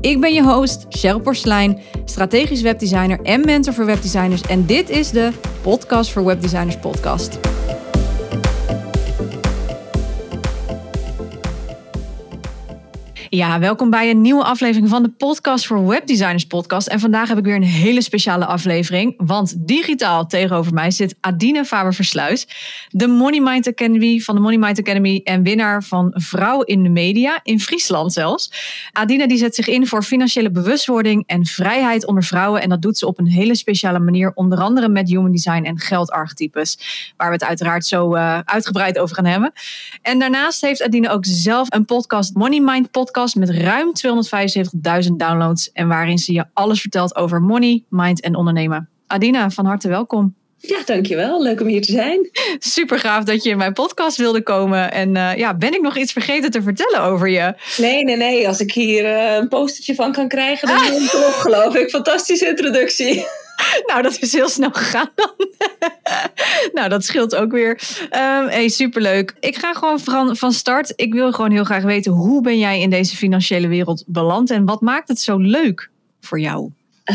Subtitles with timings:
[0.00, 4.42] Ik ben je host, Cheryl Porslein, strategisch webdesigner en mentor voor webdesigners.
[4.42, 5.30] En dit is de
[5.62, 7.38] Podcast voor Webdesigners podcast.
[13.32, 16.86] Ja, welkom bij een nieuwe aflevering van de Podcast voor Webdesigners podcast.
[16.86, 21.64] En vandaag heb ik weer een hele speciale aflevering, want digitaal tegenover mij zit Adine
[21.64, 22.46] Faber-Versluis,
[22.88, 26.88] de Money Mind Academy van de Money Mind Academy en winnaar van Vrouw in de
[26.88, 28.52] Media, in Friesland zelfs.
[28.92, 32.98] Adine die zet zich in voor financiële bewustwording en vrijheid onder vrouwen en dat doet
[32.98, 36.78] ze op een hele speciale manier, onder andere met human design en geldarchetypes,
[37.16, 39.52] waar we het uiteraard zo uh, uitgebreid over gaan hebben.
[40.02, 43.92] En daarnaast heeft Adine ook zelf een podcast, Money Mind Podcast met ruim
[45.04, 48.88] 275.000 downloads en waarin ze je alles vertelt over money, mind en ondernemen.
[49.06, 50.34] Adina, van harte welkom.
[50.56, 51.42] Ja, dankjewel.
[51.42, 52.30] Leuk om hier te zijn.
[52.58, 54.92] Super gaaf dat je in mijn podcast wilde komen.
[54.92, 57.54] En uh, ja, ben ik nog iets vergeten te vertellen over je?
[57.76, 58.48] Nee, nee, nee.
[58.48, 61.90] Als ik hier uh, een postertje van kan krijgen, dan ben ik erop, geloof ik.
[61.90, 63.26] Fantastische introductie.
[63.88, 65.48] nou, dat is heel snel gegaan dan.
[66.72, 67.80] nou, dat scheelt ook weer.
[68.02, 69.34] Um, hey, superleuk.
[69.40, 70.92] Ik ga gewoon van, van start.
[70.96, 74.50] Ik wil gewoon heel graag weten, hoe ben jij in deze financiële wereld beland?
[74.50, 76.70] En wat maakt het zo leuk voor jou?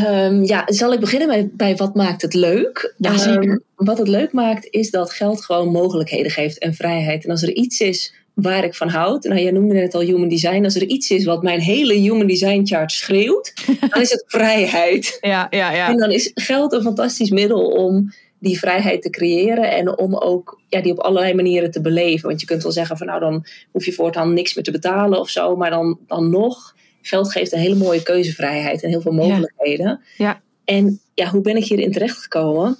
[0.08, 2.94] Um, ja, zal ik beginnen bij, bij wat maakt het leuk?
[2.98, 3.50] Ja, zeker.
[3.50, 7.24] Um, wat het leuk maakt, is dat geld gewoon mogelijkheden geeft en vrijheid.
[7.24, 9.23] En als er iets is waar ik van houd.
[9.23, 10.64] Nou, jij noemde net al human design.
[10.64, 13.53] Als er iets is wat mijn hele human design chart schreeuwt,
[13.89, 15.17] dan is het vrijheid.
[15.22, 15.89] Ja, ja, ja.
[15.89, 20.62] En dan is geld een fantastisch middel om die vrijheid te creëren en om ook
[20.69, 22.28] ja, die op allerlei manieren te beleven.
[22.28, 25.19] Want je kunt wel zeggen van nou dan hoef je voortaan niks meer te betalen
[25.19, 29.12] of zo, maar dan, dan nog, geld geeft een hele mooie keuzevrijheid en heel veel
[29.12, 30.01] mogelijkheden.
[30.18, 30.25] Ja.
[30.25, 30.41] ja.
[30.66, 32.78] En ja, hoe ben ik hierin terechtgekomen?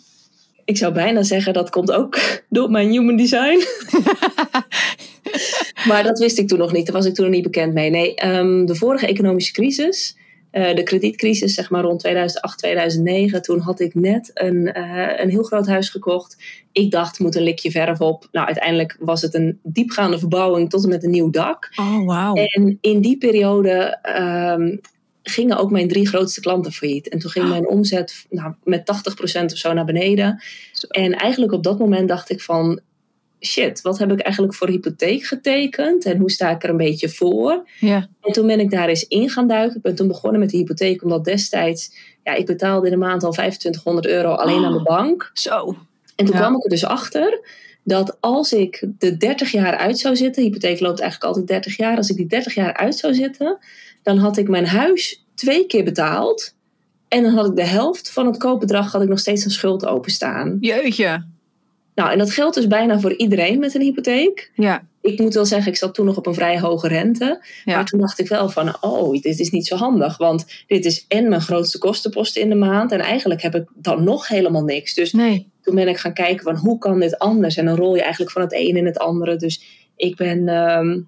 [0.66, 3.60] Ik zou bijna zeggen dat komt ook door mijn human design.
[5.88, 6.86] maar dat wist ik toen nog niet.
[6.86, 7.90] Daar was ik toen nog niet bekend mee.
[7.90, 10.16] Nee, um, de vorige economische crisis,
[10.52, 13.42] uh, de kredietcrisis, zeg maar rond 2008, 2009.
[13.42, 16.38] Toen had ik net een, uh, een heel groot huis gekocht.
[16.72, 18.28] Ik dacht, moet een likje verf op.
[18.32, 21.70] Nou, uiteindelijk was het een diepgaande verbouwing tot en met een nieuw dak.
[21.76, 22.38] Oh, wow.
[22.38, 24.80] En in die periode um,
[25.24, 27.10] gingen ook mijn drie grootste klanten failliet.
[27.10, 30.44] En toen ging mijn omzet nou, met 80% of zo naar beneden.
[30.72, 30.88] Zo.
[30.88, 32.80] En eigenlijk op dat moment dacht ik van...
[33.46, 36.06] Shit, wat heb ik eigenlijk voor hypotheek getekend?
[36.06, 37.68] En hoe sta ik er een beetje voor?
[37.80, 38.08] Ja.
[38.22, 39.76] En toen ben ik daar eens in gaan duiken.
[39.76, 41.04] Ik ben toen begonnen met de hypotheek.
[41.04, 41.92] Omdat destijds...
[42.24, 45.32] Ja, ik betaalde in de maand al 2500 euro alleen oh, aan de bank.
[45.34, 45.78] Zo.
[46.16, 46.42] En toen ja.
[46.42, 47.40] kwam ik er dus achter
[47.84, 50.44] dat als ik de 30 jaar uit zou zitten...
[50.44, 51.98] Hypotheek loopt eigenlijk altijd 30 jaar.
[51.98, 53.60] Als ik die 30 jaar uit zou zitten
[54.06, 56.54] dan had ik mijn huis twee keer betaald.
[57.08, 59.86] En dan had ik de helft van het koopbedrag had ik nog steeds een schuld
[59.86, 60.58] openstaan.
[60.60, 61.24] Jeetje.
[61.96, 64.52] Nou, en dat geldt dus bijna voor iedereen met een hypotheek.
[64.56, 64.84] Ja.
[65.02, 67.46] Ik moet wel zeggen, ik zat toen nog op een vrij hoge rente.
[67.66, 67.76] Ja.
[67.76, 70.18] Maar toen dacht ik wel van, oh, dit is niet zo handig.
[70.18, 72.92] Want dit is en mijn grootste kostenpost in de maand.
[72.92, 74.94] En eigenlijk heb ik dan nog helemaal niks.
[74.94, 75.48] Dus Nee.
[75.62, 77.58] toen ben ik gaan kijken van, hoe kan dit anders?
[77.58, 79.36] En dan rol je eigenlijk van het een in het andere.
[79.36, 79.62] Dus
[79.96, 80.48] ik ben...
[80.48, 81.00] ehm,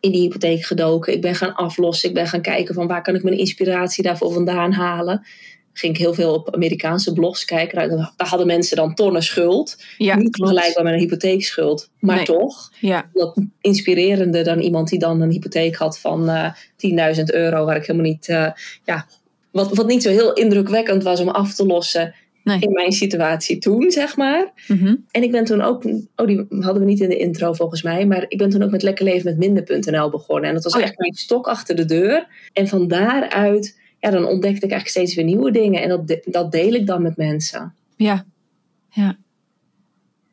[0.00, 1.12] in die hypotheek gedoken.
[1.12, 2.08] Ik ben gaan aflossen.
[2.08, 5.26] Ik ben gaan kijken van waar kan ik mijn inspiratie daarvoor vandaan halen.
[5.72, 7.88] Ging ik heel veel op Amerikaanse blogs kijken.
[7.88, 9.76] Nou, daar hadden mensen dan tonnen schuld.
[9.98, 11.88] Ja, Niet vergelijkbaar met een hypotheekschuld.
[11.98, 12.24] Maar Nee.
[12.24, 12.70] toch.
[12.80, 13.10] Ja.
[13.12, 16.52] Wat inspirerender dan iemand die dan een hypotheek had van eh
[17.16, 17.64] 10.000 euro.
[17.64, 18.28] Waar ik helemaal niet...
[18.28, 18.46] eh,
[18.84, 19.06] ja,
[19.50, 22.14] wat, wat niet zo heel indrukwekkend was om af te lossen.
[22.44, 22.60] Nee.
[22.60, 24.52] In mijn situatie toen, zeg maar.
[24.68, 24.94] Mhm.
[25.10, 25.84] En ik ben toen ook,
[26.16, 28.70] oh die hadden we niet in de intro volgens mij, maar ik ben toen ook
[28.70, 30.48] met Lekker Leven met Minder.nl begonnen.
[30.48, 32.26] En dat was Oh echt mijn stok achter de deur.
[32.52, 35.82] En van daaruit, ja, dan ontdekte ik eigenlijk steeds weer nieuwe dingen.
[35.82, 37.74] En dat, de- dat deel ik dan met mensen.
[37.96, 38.24] Ja.
[38.90, 39.16] Ja.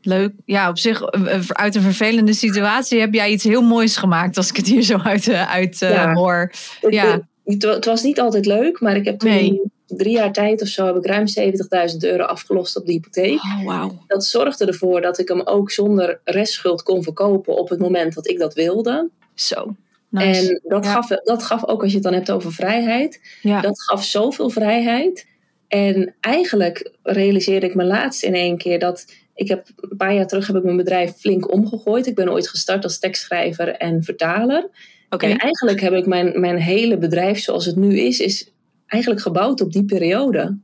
[0.01, 0.31] Leuk.
[0.45, 4.37] Ja, op zich, eh, uit een vervelende situatie heb jij iets heel moois gemaakt.
[4.37, 6.51] Als ik het hier zo uit, eh, uit eh, hoor.
[6.89, 7.21] Ja.
[7.45, 9.61] het, het was niet altijd leuk, maar ik heb toen Nee.
[9.87, 13.33] drie jaar tijd of zo heb ik ruim 70.000 euro afgelost op de hypotheek.
[13.43, 14.03] Oh, wauw.
[14.07, 18.27] Dat zorgde ervoor dat ik hem ook zonder restschuld kon verkopen op het moment dat
[18.29, 19.09] ik dat wilde.
[19.33, 19.75] Zo.
[20.09, 20.49] Nice.
[20.49, 20.91] En dat, Ja.
[20.91, 23.61] gaf, dat gaf ook, als je het dan hebt over vrijheid, ja.
[23.61, 25.25] Dat gaf zoveel vrijheid.
[25.67, 29.05] En eigenlijk realiseerde ik me laatst in één keer dat
[29.35, 32.05] ik heb een paar jaar terug heb ik mijn bedrijf flink omgegooid.
[32.07, 34.69] Ik ben ooit gestart als tekstschrijver en vertaler.
[35.09, 35.25] Oké.
[35.25, 38.49] En eigenlijk heb ik mijn, mijn hele bedrijf zoals het nu is, is
[38.87, 40.57] eigenlijk gebouwd op die periode.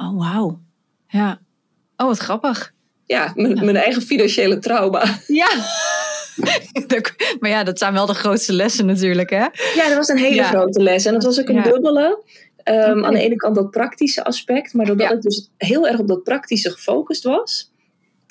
[0.00, 0.58] Oh, wauw.
[1.08, 1.38] ja.
[1.96, 2.72] Oh, wat grappig.
[3.06, 5.04] Ja, mijn, mijn eigen financiële trauma.
[5.26, 5.48] Ja.
[7.40, 9.46] maar ja, dat zijn wel de grootste lessen natuurlijk, hè?
[9.74, 11.04] Ja, dat was een hele grote les.
[11.04, 12.22] En dat was ook een dubbele.
[12.64, 16.08] Um, Aan de ene kant dat praktische aspect, maar doordat ik dus heel erg op
[16.08, 17.72] dat praktische gefocust was,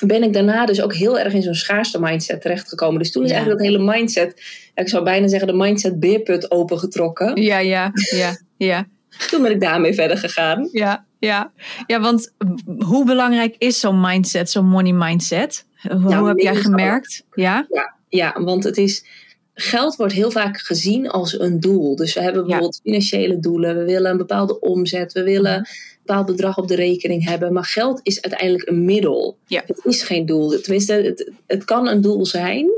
[0.05, 2.99] ben ik daarna dus ook heel erg in zo'n schaarste mindset terechtgekomen.
[2.99, 4.41] Dus toen is eigenlijk dat hele mindset,
[4.75, 7.41] ik zou bijna zeggen de mindset beerput opengetrokken.
[7.41, 8.87] Ja, ja, ja, ja.
[9.29, 10.69] Toen ben ik daarmee verder gegaan.
[10.71, 11.51] Ja, ja.
[11.87, 12.33] ja want
[12.79, 15.65] hoe belangrijk is zo'n mindset, zo'n money mindset?
[15.81, 17.23] Hoe, hoe heb jij gemerkt?
[17.33, 17.65] Ja?
[17.69, 17.96] ja?
[18.09, 19.03] Ja, want het is,
[19.53, 21.95] geld wordt heel vaak gezien als een doel.
[21.95, 23.77] Dus we hebben bijvoorbeeld financiële doelen.
[23.77, 25.13] We willen een bepaalde omzet.
[25.13, 25.67] We willen een
[26.05, 27.53] bepaald bedrag op de rekening hebben.
[27.53, 29.37] Maar geld is uiteindelijk een middel.
[29.47, 29.63] Ja.
[29.65, 30.61] Het is geen doel.
[30.61, 32.69] Tenminste, het, het kan een doel zijn.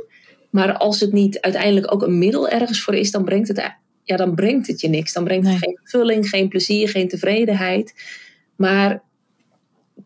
[0.50, 3.72] Maar als het niet uiteindelijk ook een middel ergens voor is, dan brengt het,
[4.04, 5.14] ja, dan brengt het je niks.
[5.14, 7.94] Dan brengt het geen vulling, geen plezier, geen tevredenheid.
[8.56, 9.02] Maar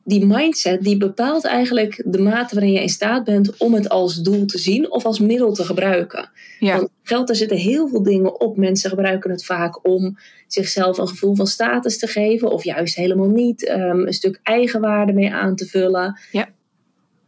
[0.04, 4.22] die mindset die bepaalt eigenlijk de mate waarin je in staat bent om het als
[4.22, 6.30] doel te zien of als middel te gebruiken.
[6.60, 6.76] Ja.
[6.76, 8.58] Want geld, daar zitten heel veel dingen op.
[8.58, 10.18] Mensen gebruiken het vaak om
[10.48, 13.70] zichzelf een gevoel van status te geven, of juist helemaal niet.
[13.70, 16.20] Um, een stuk eigenwaarde mee aan te vullen.
[16.32, 16.48] Ja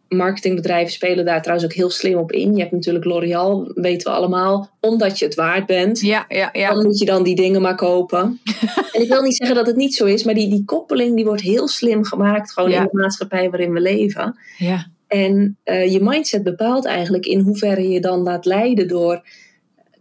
[0.10, 2.54] marketingbedrijven spelen daar trouwens ook heel slim op in.
[2.56, 6.00] Je hebt natuurlijk L'Oreal, weten we allemaal, omdat je het waard bent.
[6.00, 6.74] Ja, ja, ja.
[6.74, 8.40] Dan moet je dan die dingen maar kopen.
[8.94, 11.26] en ik wil niet zeggen dat het niet zo is, maar die, die koppeling die
[11.26, 14.36] wordt heel slim gemaakt, gewoon in de maatschappij waarin we leven.
[14.58, 14.88] Ja.
[15.08, 19.22] En uh, je mindset bepaalt eigenlijk in hoeverre je dan laat leiden door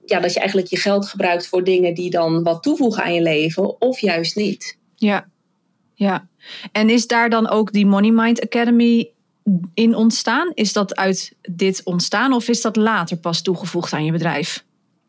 [0.06, 3.22] ja, dat je eigenlijk je geld gebruikt voor dingen die dan wat toevoegen aan je
[3.22, 4.76] leven, of juist niet.
[4.96, 5.26] Ja,
[5.94, 6.26] ja.
[6.72, 9.08] En is daar dan ook die Money Mind Academy
[9.75, 10.50] in ontstaan?
[10.55, 14.64] Is dat uit dit ontstaan of is dat later pas toegevoegd aan je bedrijf?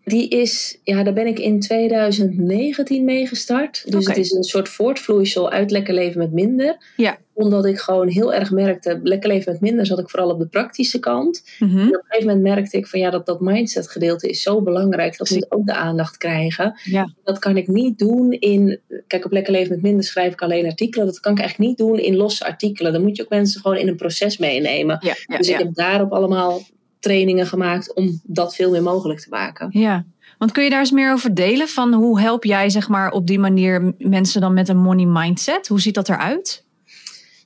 [0.05, 3.83] Die is, ja, daar ben ik in 2019 mee gestart.
[3.91, 6.77] Dus het is een soort voortvloeisel uit lekker leven met minder.
[6.95, 7.17] Ja.
[7.33, 10.47] Omdat ik gewoon heel erg merkte, lekker leven met minder zat ik vooral op de
[10.47, 11.43] praktische kant.
[11.59, 11.77] Mhm.
[11.77, 14.61] En op een gegeven moment merkte ik van ja, dat, dat mindset gedeelte is zo
[14.61, 15.17] belangrijk.
[15.17, 16.79] Dat moet ook de aandacht krijgen.
[16.83, 17.13] Ja.
[17.23, 20.65] Dat kan ik niet doen in, kijk op lekker leven met minder schrijf ik alleen
[20.65, 21.05] artikelen.
[21.05, 22.93] Dat kan ik eigenlijk niet doen in losse artikelen.
[22.93, 24.97] Dan moet je ook mensen gewoon in een proces meenemen.
[25.01, 26.61] Ja, ja, dus ik heb daarop allemaal
[27.05, 29.67] trainingen gemaakt om dat veel meer mogelijk te maken.
[29.71, 30.05] Ja,
[30.37, 31.67] want kun je daar eens meer over delen?
[31.67, 35.67] Van hoe help jij zeg maar, op die manier mensen dan met een money mindset?
[35.67, 36.63] Hoe ziet dat eruit?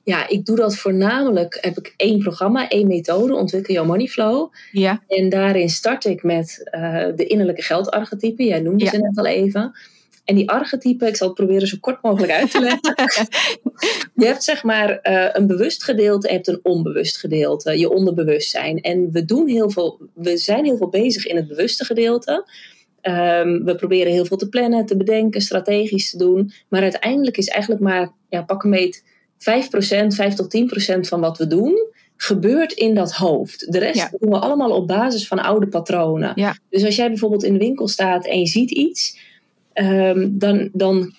[0.04, 4.52] Ja, ik doe dat voornamelijk, heb ik één programma, één methode, ontwikkel jouw money flow.
[4.72, 5.02] Ja.
[5.08, 8.44] En daarin start ik met uh, de innerlijke geldarchetypen.
[8.44, 8.90] Jij noemde Ja.
[8.90, 9.72] ze net al even.
[10.30, 12.94] En die archetypen, ik zal het proberen zo kort mogelijk uit te leggen.
[14.22, 17.90] je hebt zeg maar uh, een bewust gedeelte en je hebt een onbewust gedeelte, je
[17.90, 18.80] onderbewustzijn.
[18.80, 22.44] En we doen heel veel, we zijn heel veel bezig in het bewuste gedeelte.
[23.02, 26.52] Um, we proberen heel veel te plannen, te bedenken, strategisch te doen.
[26.68, 29.06] Maar uiteindelijk is eigenlijk maar, ja, pak een meet, 5%,
[30.06, 30.56] 5 tot
[30.96, 31.74] 10% van wat we doen,
[32.16, 33.72] gebeurt in dat hoofd.
[33.72, 34.10] De rest Ja.
[34.18, 36.32] doen we allemaal op basis van oude patronen.
[36.34, 36.56] Ja.
[36.68, 39.28] Dus als jij bijvoorbeeld in de winkel staat en je ziet iets,
[39.74, 41.14] um, dan, dan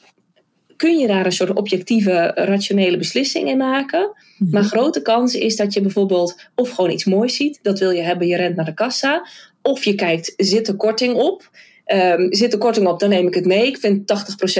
[0.77, 4.11] kun je daar een soort objectieve, rationele beslissing in maken.
[4.37, 4.51] Mhm.
[4.51, 8.01] Maar grote kans is dat je bijvoorbeeld of gewoon iets moois ziet, dat wil je
[8.01, 9.27] hebben, je rent naar de kassa.
[9.61, 11.49] Of je kijkt, zit er korting op?
[11.85, 13.67] Um, zit er korting op, dan neem ik het mee.
[13.67, 14.13] Ik vind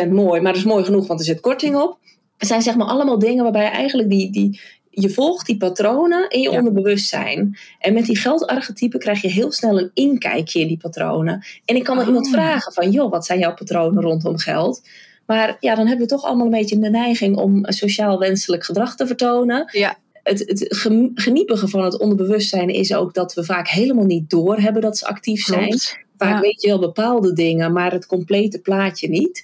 [0.05, 1.97] 80% mooi, maar dat is mooi genoeg, want er zit korting op.
[2.37, 4.59] Het zijn zeg maar allemaal dingen waarbij je eigenlijk die, die,
[4.93, 6.57] je volgt die patronen in je Ja.
[6.57, 7.57] onderbewustzijn.
[7.79, 11.45] En met die geldarchetypen krijg je heel snel een inkijkje in die patronen.
[11.65, 12.05] En ik kan Oh.
[12.07, 14.81] iemand vragen van, joh, wat zijn jouw patronen rondom geld?
[15.25, 18.95] Maar ja, dan hebben we toch allemaal een beetje de neiging om sociaal wenselijk gedrag
[18.95, 19.69] te vertonen.
[19.71, 19.97] Ja.
[20.23, 24.81] Het, het ge- geniepige van het onderbewustzijn is ook dat we vaak helemaal niet doorhebben
[24.81, 25.79] dat ze actief zijn.
[26.17, 26.39] Vaak Ja.
[26.39, 29.43] weet je wel bepaalde dingen, maar het complete plaatje niet.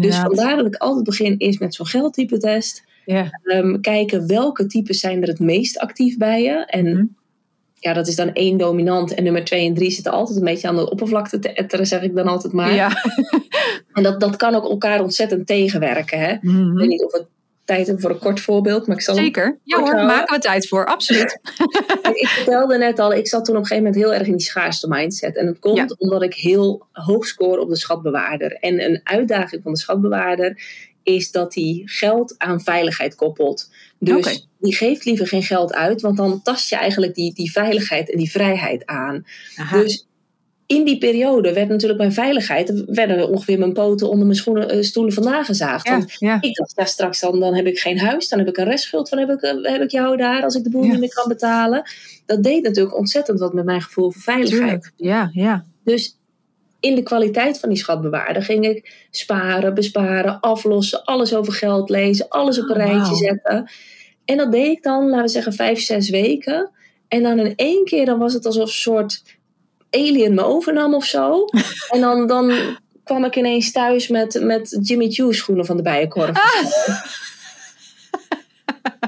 [0.00, 2.84] Dus vandaar dat ik altijd begin eerst met zo'n geldtype test.
[3.06, 3.40] Ja.
[3.44, 6.64] Ehm, kijken welke types zijn er het meest actief bij je.
[6.66, 7.04] En Mhm.
[7.80, 9.14] ja, dat is dan één dominant.
[9.14, 12.02] En nummer twee en drie zitten altijd een beetje aan de oppervlakte te etteren, zeg
[12.02, 12.74] ik dan altijd maar.
[12.74, 12.90] Ja.
[13.92, 16.18] En dat, dat kan ook elkaar ontzettend tegenwerken.
[16.18, 16.32] Hè?
[16.32, 16.74] Ik Mhm.
[16.74, 17.24] weet niet of we
[17.64, 19.56] tijd hebben voor een kort voorbeeld, maar ik zal Zeker.
[19.64, 20.06] Ja hoor, houden.
[20.06, 20.86] maken we tijd voor.
[20.86, 21.38] Absoluut.
[22.22, 24.46] ik vertelde net al, ik zat toen op een gegeven moment heel erg in die
[24.46, 25.36] schaarste mindset.
[25.36, 25.86] En dat komt Ja.
[25.98, 28.52] omdat ik heel hoog score op de schatbewaarder.
[28.60, 30.58] En een uitdaging van de schatbewaarder
[31.06, 33.70] is dat hij geld aan veiligheid koppelt.
[33.98, 38.10] Dus die geeft liever geen geld uit, want dan tast je eigenlijk die, die veiligheid
[38.12, 39.26] en die vrijheid aan.
[39.56, 39.78] Aha.
[39.80, 40.06] Dus
[40.66, 44.82] in die periode werd natuurlijk mijn veiligheid, werden ongeveer mijn poten onder mijn schoenen, eh,
[44.82, 45.86] stoelen vandaan gezaagd.
[45.86, 46.38] ja, Want ja.
[46.40, 49.10] ik dacht, ja, straks dan, dan heb ik geen huis, dan heb ik een restschuld,
[49.10, 50.90] dan heb ik, eh, heb ik jou daar als ik de boel Ja.
[50.90, 51.82] niet meer kan betalen.
[52.26, 54.90] Dat deed natuurlijk ontzettend wat met mijn gevoel voor veiligheid.
[54.96, 55.64] Ja, ja.
[55.84, 56.15] Dus
[56.86, 62.28] in de kwaliteit van die schatbewaarder ging ik sparen, besparen, aflossen, alles over geld lezen,
[62.28, 63.70] alles op een Oh, rijtje zetten.
[64.24, 66.70] En dat deed ik dan, laten we zeggen, vijf, zes weken.
[67.08, 69.22] En dan in één keer, dan was het alsof een soort
[69.90, 71.44] alien me overnam of zo.
[71.94, 72.52] en dan, dan
[73.04, 76.38] kwam ik ineens thuis met, met Jimmy Choo schoenen van de Bijenkorf.
[76.38, 77.04] Ah.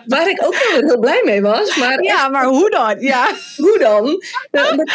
[0.07, 1.77] Waar ik ook wel heel blij mee was.
[1.77, 3.01] Maar ja, maar hoe dan?
[3.01, 3.29] Ja.
[3.57, 4.23] Hoe dan?
[4.51, 4.89] Dan,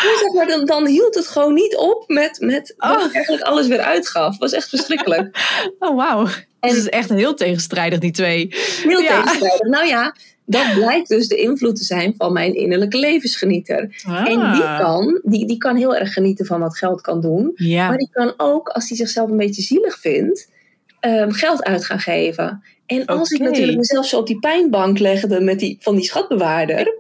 [0.48, 3.06] dan, dan, hield het gewoon niet op met, met oh.
[3.06, 4.38] ik eigenlijk alles weer uitgaf.
[4.38, 5.32] Was echt verschrikkelijk.
[5.80, 6.26] Oh, wauw.
[6.60, 8.48] En, het is echt heel tegenstrijdig, die twee.
[8.84, 9.68] Heel tegenstrijdig.
[9.68, 14.02] Nou ja, dat blijkt dus de invloed te zijn van mijn innerlijke levensgenieter.
[14.08, 14.30] Ah.
[14.30, 17.52] En die kan, die, die kan heel erg genieten van wat geld kan doen.
[17.56, 17.88] Ja.
[17.88, 20.50] Maar die kan ook, als hij zichzelf een beetje zielig vindt,
[21.02, 22.64] um, geld uit gaan geven.
[22.86, 26.94] En als ik natuurlijk mezelf zo op die pijnbank legde met die, van die schatbewaarder.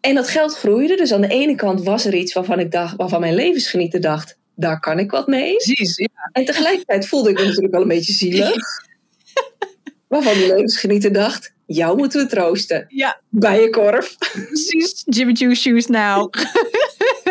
[0.00, 0.96] En dat geld groeide.
[0.96, 4.36] Dus aan de ene kant was er iets waarvan ik dacht, waarvan mijn levensgenieter dacht,
[4.54, 5.56] daar kan ik wat mee.
[5.56, 6.30] Precies, ja.
[6.32, 8.54] En tegelijkertijd voelde ik me natuurlijk wel een beetje zielig.
[10.06, 12.86] waarvan de levensgenieter dacht, jou moeten we troosten.
[12.88, 13.20] Ja.
[13.28, 14.16] Bij je korf.
[14.18, 16.32] Precies, Jimmy Choo shoes now.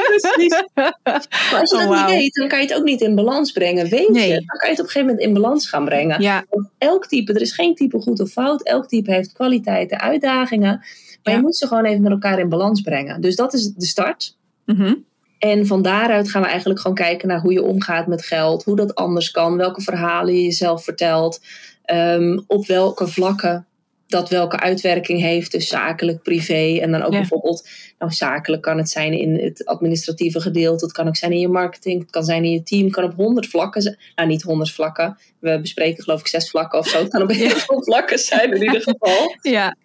[0.09, 0.63] Precies.
[0.73, 0.97] Maar
[1.59, 3.89] als je oh, dat niet weet, dan kan je het ook niet in balans brengen.
[3.89, 6.21] Weet je, dan kan je het op een gegeven moment in balans gaan brengen.
[6.21, 6.45] Ja.
[6.49, 8.63] Want elk type, er is geen type goed of fout.
[8.63, 10.83] Elk type heeft kwaliteiten, uitdagingen.
[11.23, 13.21] Maar je moet ze gewoon even met elkaar in balans brengen.
[13.21, 14.35] Dus dat is de start.
[14.65, 15.05] Mm
[15.39, 18.75] En van daaruit gaan we eigenlijk gewoon kijken naar hoe je omgaat met geld, hoe
[18.75, 21.41] dat anders kan, welke verhalen je jezelf vertelt,
[21.85, 23.65] um, op welke vlakken
[24.09, 26.79] dat welke uitwerking heeft, dus zakelijk, privé.
[26.81, 27.67] En dan ook bijvoorbeeld,
[27.99, 31.47] nou zakelijk kan het zijn in het administratieve gedeelte, het kan ook zijn in je
[31.47, 33.97] marketing, het kan zijn in je team, het kan op honderd vlakken zijn.
[34.15, 36.97] Nou, niet honderd vlakken, we bespreken geloof ik zes vlakken of zo.
[36.97, 39.35] Het kan op heel veel vlakken zijn in ieder geval.
[39.41, 39.75] Ja.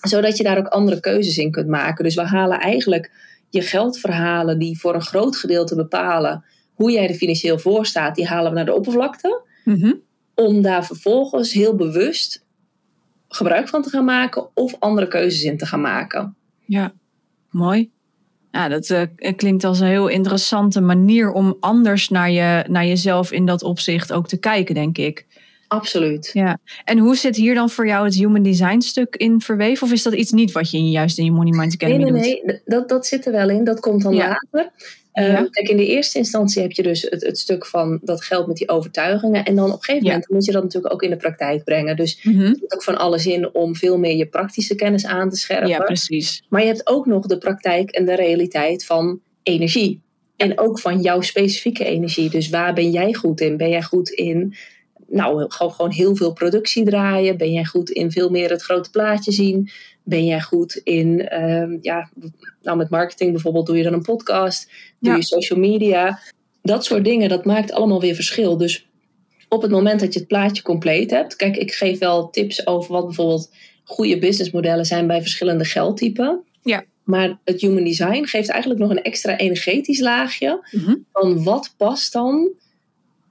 [0.00, 2.04] Zodat je daar ook andere keuzes in kunt maken.
[2.04, 3.10] Dus we halen eigenlijk
[3.50, 8.26] je geldverhalen die voor een groot gedeelte bepalen hoe jij er financieel voor staat, die
[8.26, 9.40] halen we naar de oppervlakte.
[9.64, 9.92] Mhm.
[10.34, 12.42] Om daar vervolgens heel bewust
[13.34, 16.34] gebruik van te gaan maken of andere keuzes in te gaan maken.
[16.66, 16.92] Ja,
[17.50, 17.90] mooi.
[18.52, 19.02] Ja, dat uh,
[19.36, 24.12] klinkt als een heel interessante manier om anders naar, je, naar jezelf in dat opzicht
[24.12, 25.26] ook te kijken, denk ik.
[25.72, 26.30] Absoluut.
[26.32, 26.58] Ja.
[26.84, 29.86] En hoe zit hier dan voor jou het human design stuk in verweven?
[29.86, 32.20] Of is dat iets niet wat je juist in je Money Mind Academy nee, nee,
[32.20, 33.64] Nee, nee, dat, dat zit er wel in.
[33.64, 34.70] Dat komt dan later.
[35.12, 38.46] Ehm, kijk, in de eerste instantie heb je dus het, het, stuk van dat geld
[38.46, 39.44] met die overtuigingen.
[39.44, 41.96] En dan op een gegeven moment moet je dat natuurlijk ook in de praktijk brengen.
[41.96, 42.46] Dus mm -hmm.
[42.46, 45.68] er ook van alles in om veel meer je praktische kennis aan te scherpen.
[45.68, 46.42] Ja, precies.
[46.48, 50.00] Maar je hebt ook nog de praktijk en de realiteit van energie.
[50.36, 52.30] En ook van jouw specifieke energie.
[52.30, 53.56] Dus waar ben jij goed in?
[53.56, 54.54] Ben jij goed in
[55.12, 57.36] nou, gewoon, gewoon heel veel productie draaien?
[57.36, 59.70] Ben jij goed in veel meer het grote plaatje zien?
[60.02, 62.10] Ben jij goed in, uh, ja,
[62.62, 66.18] nou met marketing bijvoorbeeld doe je dan een podcast, doe je social media.
[66.62, 68.56] Dat soort dingen, dat maakt allemaal weer verschil.
[68.56, 68.86] Dus
[69.48, 72.92] op het moment dat je het plaatje compleet hebt, kijk, ik geef wel tips over
[72.92, 73.50] wat bijvoorbeeld
[73.84, 76.40] goede businessmodellen zijn bij verschillende geldtypen.
[76.62, 76.84] Ja.
[77.04, 80.94] Maar het human design geeft eigenlijk nog een extra energetisch laagje mhm.
[81.12, 82.50] van wat past dan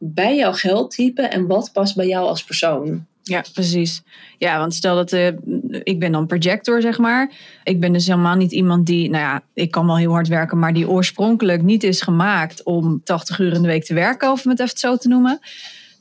[0.03, 3.05] bij jouw geldtype en wat past bij jou als persoon.
[3.24, 4.01] Ja, precies.
[4.38, 5.27] Ja, want stel dat uh,
[5.84, 7.31] ik ben dan projector, zeg maar.
[7.63, 10.60] Ik ben dus helemaal niet iemand die, nou ja, ik kan wel heel hard werken,
[10.60, 14.43] maar die oorspronkelijk niet is gemaakt om 80 uur in de week te werken, of
[14.43, 15.39] het even zo te noemen.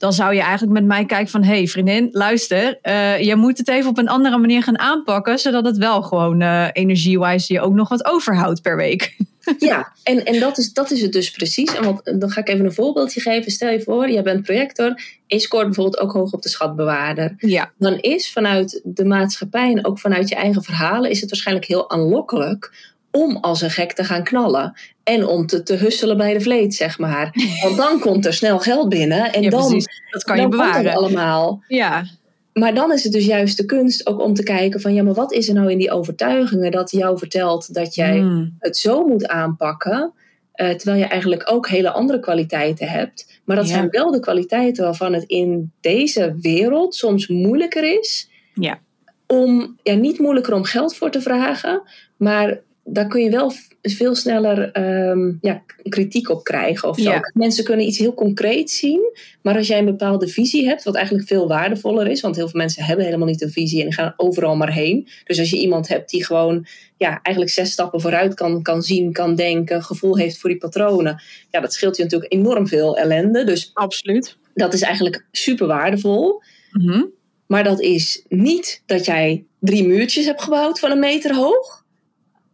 [0.00, 3.58] Dan zou je eigenlijk met mij kijken van, hé hey, vriendin, luister, uh, je moet
[3.58, 7.60] het even op een andere manier gaan aanpakken, zodat het wel gewoon uh, energie-wise je
[7.60, 9.16] ook nog wat overhoudt per week.
[9.58, 11.74] Ja, en, en dat, is, dat is het dus precies.
[11.74, 13.52] En wat, dan ga ik even een voorbeeldje geven.
[13.52, 17.34] Stel je voor, jij bent projector en je scoort bijvoorbeeld ook hoog op de schatbewaarder.
[17.38, 17.70] Ja.
[17.78, 21.90] Dan is vanuit de maatschappij en ook vanuit je eigen verhalen, is het waarschijnlijk heel
[21.90, 22.72] aanlokkelijk
[23.10, 24.74] om als een gek te gaan knallen.
[25.10, 27.34] En om te, te husselen bij de vleet, zeg maar.
[27.62, 30.94] Want dan komt er snel geld binnen en dan, dat kan je bewaren.
[30.94, 31.62] allemaal.
[31.68, 32.04] Ja.
[32.52, 35.14] Maar dan is het dus juist de kunst ook om te kijken van ja, maar
[35.14, 38.56] wat is er nou in die overtuigingen dat jou vertelt dat jij hmm.
[38.58, 40.12] het zo moet aanpakken,
[40.56, 43.40] uh, terwijl je eigenlijk ook hele andere kwaliteiten hebt.
[43.44, 43.74] Maar dat Ja.
[43.74, 48.78] zijn wel de kwaliteiten waarvan het in deze wereld soms moeilijker is Ja.
[49.26, 51.82] om, ja, niet moeilijker om geld voor te vragen,
[52.16, 52.58] maar
[52.92, 56.88] daar kun je wel veel sneller ehm, ja, kritiek op krijgen.
[56.88, 57.10] Of zo.
[57.10, 57.30] Ja.
[57.32, 61.26] Mensen kunnen iets heel concreets zien, maar als jij een bepaalde visie hebt, wat eigenlijk
[61.26, 64.14] veel waardevoller is, want heel veel mensen hebben helemaal niet een visie en die gaan
[64.16, 65.08] overal maar heen.
[65.24, 66.66] Dus als je iemand hebt die gewoon
[66.96, 71.22] ja, eigenlijk zes stappen vooruit kan, kan zien, kan denken, gevoel heeft voor die patronen,
[71.50, 73.44] ja, dat scheelt je natuurlijk enorm veel ellende.
[73.44, 74.36] Dus Absoluut.
[74.54, 76.42] dat is eigenlijk super waardevol.
[76.72, 77.02] Mhm.
[77.46, 81.79] Maar dat is niet dat jij drie muurtjes hebt gebouwd van een meter hoog.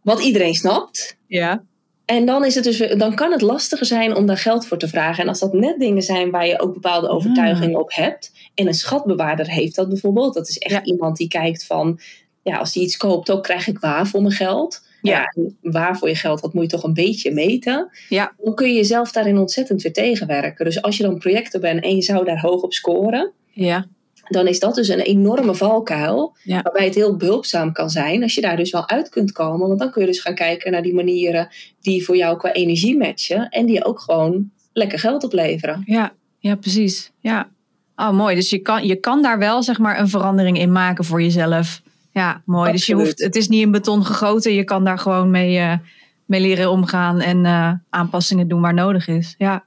[0.07, 1.15] Wat iedereen snapt.
[1.27, 1.61] Ja.
[2.05, 4.87] En dan, is het dus, dan kan het lastiger zijn om daar geld voor te
[4.87, 5.23] vragen.
[5.23, 8.31] En als dat net dingen zijn waar je ook bepaalde overtuigingen op hebt.
[8.53, 10.33] En een schatbewaarder heeft dat bijvoorbeeld.
[10.33, 10.83] Dat is echt Ja.
[10.83, 11.99] iemand die kijkt van...
[12.41, 14.81] ja, als hij iets koopt, ook krijg ik waar voor mijn geld.
[15.01, 15.31] Ja.
[15.35, 17.89] Ja, waar voor je geld, dat moet je toch een beetje meten.
[18.09, 18.33] Ja.
[18.43, 20.65] Dan kun je jezelf daarin ontzettend weer tegenwerken.
[20.65, 23.85] Dus als je dan projecten bent en je zou daar hoog op scoren, Ja.
[24.27, 26.35] Dan is dat dus een enorme valkuil.
[26.43, 26.61] Ja.
[26.61, 29.67] Waarbij het heel behulpzaam kan zijn als je daar dus wel uit kunt komen.
[29.67, 31.47] Want dan kun je dus gaan kijken naar die manieren
[31.81, 33.49] die voor jou qua energie matchen.
[33.49, 35.83] En die ook gewoon lekker geld opleveren.
[35.85, 37.11] Ja, ja, precies.
[37.19, 37.49] Ja.
[37.95, 38.35] Oh, mooi.
[38.35, 41.81] Dus je kan, je kan daar wel zeg maar een verandering in maken voor jezelf.
[42.11, 42.71] Ja, mooi.
[42.71, 44.53] Dus je hoeft, het is niet in beton gegoten.
[44.53, 45.77] Je kan daar gewoon mee, eh,
[46.25, 49.35] mee leren omgaan en eh, aanpassingen doen waar nodig is.
[49.37, 49.63] Ja,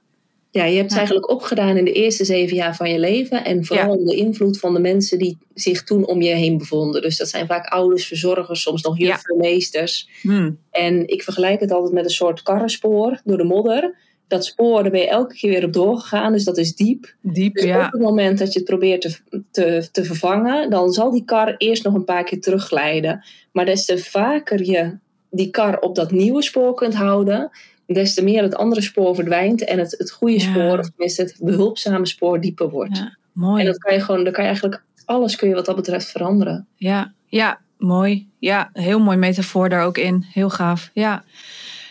[0.51, 0.97] Ja, je hebt het Ja.
[0.97, 3.45] eigenlijk opgedaan in de eerste zeven jaar van je leven.
[3.45, 7.01] En vooral de invloed van de mensen die zich toen om je heen bevonden.
[7.01, 9.07] Dus dat zijn vaak ouders, verzorgers, soms nog Ja.
[9.07, 10.09] juffen, meesters.
[10.21, 10.51] Hm.
[10.71, 13.95] En ik vergelijk het altijd met een soort karrenspoor door de modder.
[14.27, 16.31] Dat spoor, daar ben je elke keer weer op doorgegaan.
[16.31, 17.13] Dus dat is diep.
[17.21, 17.53] diep.
[17.53, 19.17] Dus op Ja, het moment dat je het probeert te,
[19.51, 23.23] te, te vervangen, dan zal die kar eerst nog een paar keer terugglijden.
[23.51, 24.97] Maar des te vaker je
[25.29, 27.49] die kar op dat nieuwe spoor kunt houden,
[27.93, 30.51] des te meer het andere spoor verdwijnt en het, het goede Ja.
[30.51, 32.97] spoor, of tenminste het behulpzame spoor, dieper wordt.
[32.97, 33.59] Ja, mooi.
[33.59, 36.11] En dat kan je gewoon, dan kan je eigenlijk alles kun je wat dat betreft
[36.11, 36.67] veranderen.
[36.75, 38.27] Ja, ja, mooi.
[38.39, 40.25] Ja, heel mooi metafoor daar ook in.
[40.33, 40.89] Heel gaaf.
[40.93, 41.23] Ja.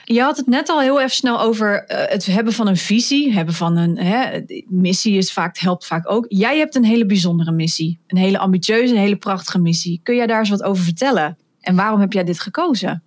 [0.05, 3.33] Je had het net al heel even snel over eh, het hebben van een visie,
[3.33, 6.27] hebben van een hè, missie is vaak, helpt vaak ook.
[6.29, 10.01] Jij hebt een hele bijzondere missie, een hele ambitieuze, een hele prachtige missie.
[10.03, 11.39] Kun jij daar eens wat over vertellen?
[11.61, 13.03] En waarom heb jij dit gekozen?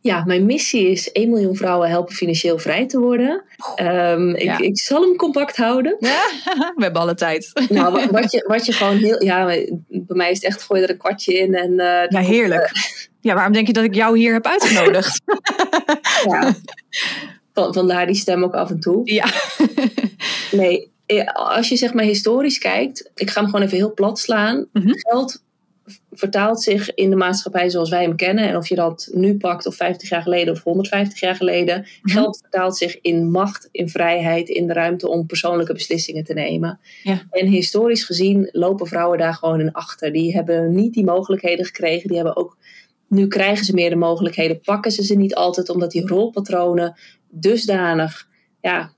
[0.00, 3.42] Ja, mijn missie is 1 miljoen vrouwen helpen financieel vrij te worden.
[3.74, 4.58] Ehm, ik, Ja.
[4.58, 5.96] ik zal hem compact houden.
[6.76, 7.66] We hebben alle tijd.
[7.68, 9.22] Nou, wat, wat, je, wat je gewoon heel.
[9.24, 9.44] Ja,
[9.88, 11.54] bij mij is het echt gooi er een kwartje in.
[11.54, 12.70] En, eh, Ja, heerlijk.
[13.20, 15.20] Ja, waarom denk je dat ik jou hier heb uitgenodigd?
[16.30, 16.54] ja.
[17.54, 19.00] Van, vandaar die stem ook af en toe.
[19.12, 19.26] Ja.
[20.50, 24.18] Nee, eh, als je zeg maar historisch kijkt, ik ga hem gewoon even heel plat
[24.18, 24.66] slaan.
[24.72, 24.88] Mhm.
[24.92, 25.42] Geld
[26.12, 28.48] vertaalt zich in de maatschappij zoals wij hem kennen.
[28.48, 31.86] En of je dat nu pakt, of 50 jaar geleden of 150 jaar geleden.
[32.02, 32.14] Mhm.
[32.16, 36.80] Geld vertaalt zich in macht, in vrijheid, in de ruimte om persoonlijke beslissingen te nemen.
[37.02, 37.22] Ja.
[37.30, 40.12] En historisch gezien lopen vrouwen daar gewoon in achter.
[40.12, 42.08] Die hebben niet die mogelijkheden gekregen.
[42.08, 42.56] Die hebben ook,
[43.06, 46.96] nu krijgen ze meer de mogelijkheden, pakken ze ze niet altijd, omdat die rolpatronen
[47.30, 48.26] dusdanig
[48.60, 48.92] ja,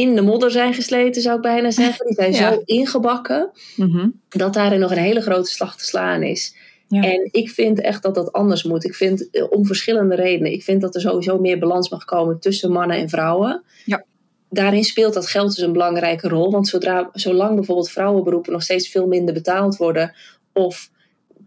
[0.00, 2.06] in de modder zijn gesleten, zou ik bijna zeggen.
[2.06, 2.52] Die zijn Ja.
[2.52, 4.08] zo ingebakken Mhm.
[4.28, 6.54] dat daarin nog een hele grote slag te slaan is.
[6.88, 7.02] Ja.
[7.02, 8.84] En ik vind echt dat dat anders moet.
[8.84, 10.52] Ik vind eh, om verschillende redenen.
[10.52, 13.62] Ik vind dat er sowieso meer balans mag komen tussen mannen en vrouwen.
[13.84, 14.04] Ja.
[14.50, 16.50] Daarin speelt dat geld dus een belangrijke rol.
[16.50, 20.14] Want zodra, zolang bijvoorbeeld vrouwenberoepen nog steeds veel minder betaald worden.
[20.52, 20.90] Of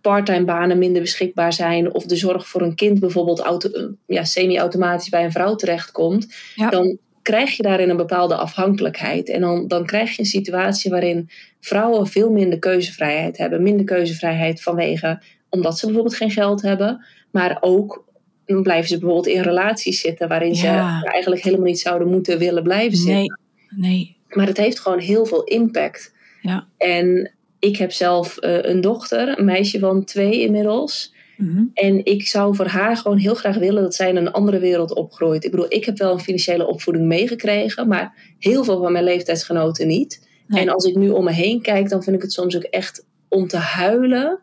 [0.01, 1.93] parttime banen minder beschikbaar zijn.
[1.93, 6.27] Of de zorg voor een kind bijvoorbeeld auto, eh, ja, semi-automatisch bij een vrouw terechtkomt.
[6.55, 6.69] Ja.
[6.69, 9.29] Dan krijg je daarin een bepaalde afhankelijkheid.
[9.29, 11.29] En dan, dan krijg je een situatie waarin
[11.59, 13.63] vrouwen veel minder keuzevrijheid hebben.
[13.63, 17.05] Minder keuzevrijheid vanwege omdat ze bijvoorbeeld geen geld hebben.
[17.31, 18.03] Maar ook
[18.45, 22.63] dan blijven ze bijvoorbeeld in relaties zitten waarin ze eigenlijk helemaal niet zouden moeten willen
[22.63, 23.39] blijven zitten.
[23.69, 24.15] Nee, nee.
[24.29, 26.13] Maar het heeft gewoon heel veel impact.
[26.41, 26.67] Ja.
[26.77, 31.13] En ik heb zelf eh, een dochter, een meisje van twee inmiddels.
[31.41, 31.63] Mhm.
[31.73, 34.93] En ik zou voor haar gewoon heel graag willen dat zij in een andere wereld
[34.93, 35.43] opgroeit.
[35.43, 39.87] Ik bedoel, ik heb wel een financiële opvoeding meegekregen, maar heel veel van mijn leeftijdsgenoten
[39.87, 40.27] niet.
[40.47, 40.61] Nee.
[40.61, 43.05] En als ik nu om me heen kijk, dan vind ik het soms ook echt
[43.27, 44.39] om te huilen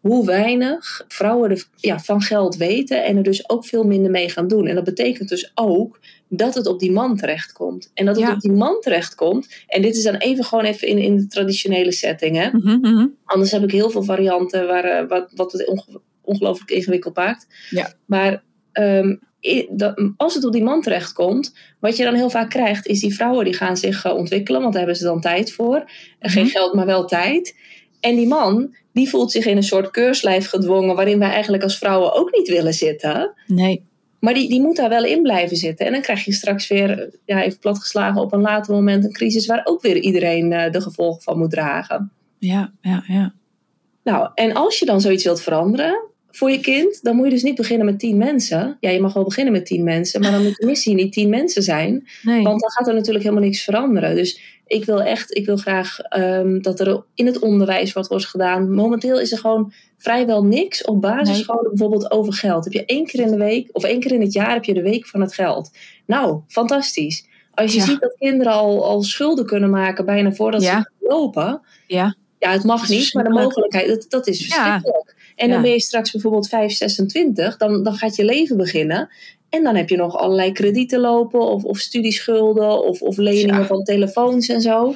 [0.00, 4.28] hoe weinig vrouwen er, ja, van geld weten en er dus ook veel minder mee
[4.28, 4.66] gaan doen.
[4.66, 7.90] En dat betekent dus ook dat het op die man terechtkomt.
[7.94, 8.32] En dat het Ja.
[8.32, 9.48] op die man terechtkomt.
[9.66, 12.36] En dit is dan even gewoon even in, in de traditionele setting.
[12.36, 12.48] Hè?
[12.52, 13.06] Mhm, mhm.
[13.24, 15.52] Anders heb ik heel veel varianten waar, eh, wat, wat
[16.22, 17.46] ongelooflijk ingewikkeld maakt.
[17.70, 17.92] Ja.
[18.04, 19.14] Maar ehm,
[20.16, 23.44] als het op die man terechtkomt, wat je dan heel vaak krijgt, is die vrouwen
[23.44, 25.90] die gaan zich eh, ontwikkelen, want daar hebben ze dan tijd voor.
[26.18, 26.52] En Geen Mhm.
[26.52, 27.56] geld, maar wel tijd.
[28.00, 31.78] En die man, die voelt zich in een soort keurslijf gedwongen, waarin wij eigenlijk als
[31.78, 33.34] vrouwen ook niet willen zitten.
[33.46, 33.82] Nee.
[34.18, 35.86] Maar die, die moet daar wel in blijven zitten.
[35.86, 39.46] En dan krijg je straks weer, ja, even platgeslagen op een later moment, een crisis
[39.46, 42.12] waar ook weer iedereen eh, de gevolgen van moet dragen.
[42.38, 43.32] Ja, ja, ja.
[44.04, 47.42] Nou, en als je dan zoiets wilt veranderen voor je kind, dan moet je dus
[47.42, 48.76] niet beginnen met tien mensen.
[48.80, 51.28] Ja, je mag wel beginnen met tien mensen, maar dan moet de missie niet tien
[51.28, 52.08] mensen zijn.
[52.22, 52.42] Nee.
[52.42, 54.14] Want dan gaat er natuurlijk helemaal niks veranderen.
[54.14, 58.26] Dus ik wil echt, ik wil graag ehm, dat er in het onderwijs wat wordt
[58.26, 58.74] gedaan.
[58.74, 62.64] Momenteel is er gewoon vrijwel niks op basisscholen, bijvoorbeeld over geld.
[62.64, 64.74] Heb je één keer in de week of één keer in het jaar heb je
[64.74, 65.70] de week van het geld.
[66.06, 67.26] Nou, fantastisch.
[67.54, 67.84] Als je Ja.
[67.84, 70.80] ziet dat kinderen al, al schulden kunnen maken bijna voordat Ja.
[70.98, 71.60] ze lopen.
[71.86, 72.16] Ja.
[72.38, 73.34] Ja, het mag niet, maar de verschrikkelijk.
[73.44, 74.82] mogelijkheid, dat, dat is Ja.
[75.36, 79.08] En dan ben je straks bijvoorbeeld 5, 26, dan, dan gaat je leven beginnen.
[79.48, 83.66] En dan heb je nog allerlei kredieten lopen, of, of studieschulden, of, of leningen Ja.
[83.66, 84.94] van telefoons en zo.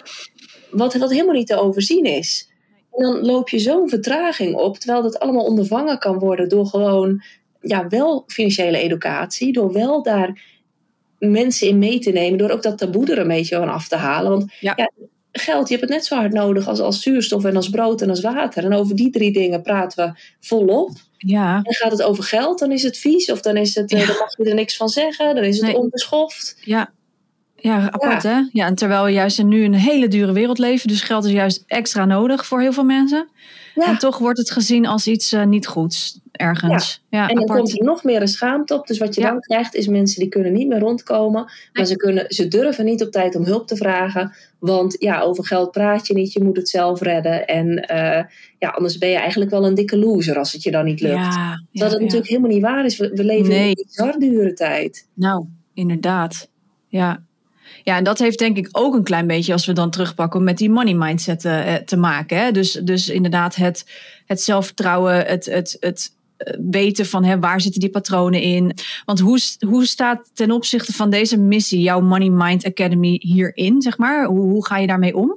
[0.71, 2.49] Wat, wat helemaal niet te overzien is.
[2.93, 7.23] En dan loop je zo'n vertraging op, terwijl dat allemaal ondervangen kan worden door gewoon
[7.61, 10.43] ja, wel financiële educatie, door wel daar
[11.19, 13.97] mensen in mee te nemen, door ook dat taboe er een beetje van af te
[13.97, 14.31] halen.
[14.31, 14.91] Want ja.
[15.41, 18.11] Geld, je hebt het net zo hard nodig als, als zuurstof en als brood en
[18.11, 18.65] als water.
[18.65, 20.91] En over die drie dingen praten we volop.
[21.19, 21.61] Ja.
[21.63, 24.17] En gaat het over geld, dan is het vies of dan is het, eh, dan
[24.19, 25.77] mag je er niks van zeggen, dan is het nee.
[25.77, 26.57] onbeschoft.
[26.61, 26.91] Ja.
[27.57, 28.41] Ja, apart hè?
[28.53, 31.33] Ja, en terwijl we juist in nu een hele dure wereld leven, dus geld is
[31.33, 33.29] juist extra nodig voor heel veel mensen.
[33.77, 33.87] Ja.
[33.87, 37.03] En toch wordt het gezien als iets uh, niet goeds ergens.
[37.09, 37.19] Ja.
[37.19, 37.59] ja en dan apart.
[37.59, 38.87] komt er nog meer een schaamte op.
[38.87, 41.53] Dus wat je dan krijgt is mensen die kunnen niet meer rondkomen.
[41.73, 44.33] Maar ze, kunnen, ze durven niet op tijd om hulp te vragen.
[44.59, 46.33] Want ja, over geld praat je niet.
[46.33, 47.47] Je moet het zelf redden.
[47.47, 48.23] En uh,
[48.59, 51.37] ja, anders ben je eigenlijk wel een dikke loser als het je dan niet lukt.
[51.73, 52.97] dat het natuurlijk helemaal niet waar is.
[52.97, 53.63] We, we leven nee.
[53.63, 55.07] in een bizar dure tijd.
[55.15, 56.49] Nou, inderdaad.
[56.89, 57.26] Ja,
[57.83, 60.59] ja, en dat heeft denk ik ook een klein beetje, als we dan terugpakken, met
[60.59, 62.39] die money mindset uh, te maken.
[62.39, 62.53] Hè?
[62.53, 63.87] Dus, dus inderdaad het,
[64.27, 66.15] het zelfvertrouwen, het, het, het
[66.71, 68.73] weten van hè, waar zitten die patronen in.
[69.05, 73.99] Want hoe, hoe staat ten opzichte van deze missie jouw Money Mind Academy hierin, zeg
[73.99, 74.25] maar?
[74.25, 75.37] Hoe, hoe ga je daarmee om?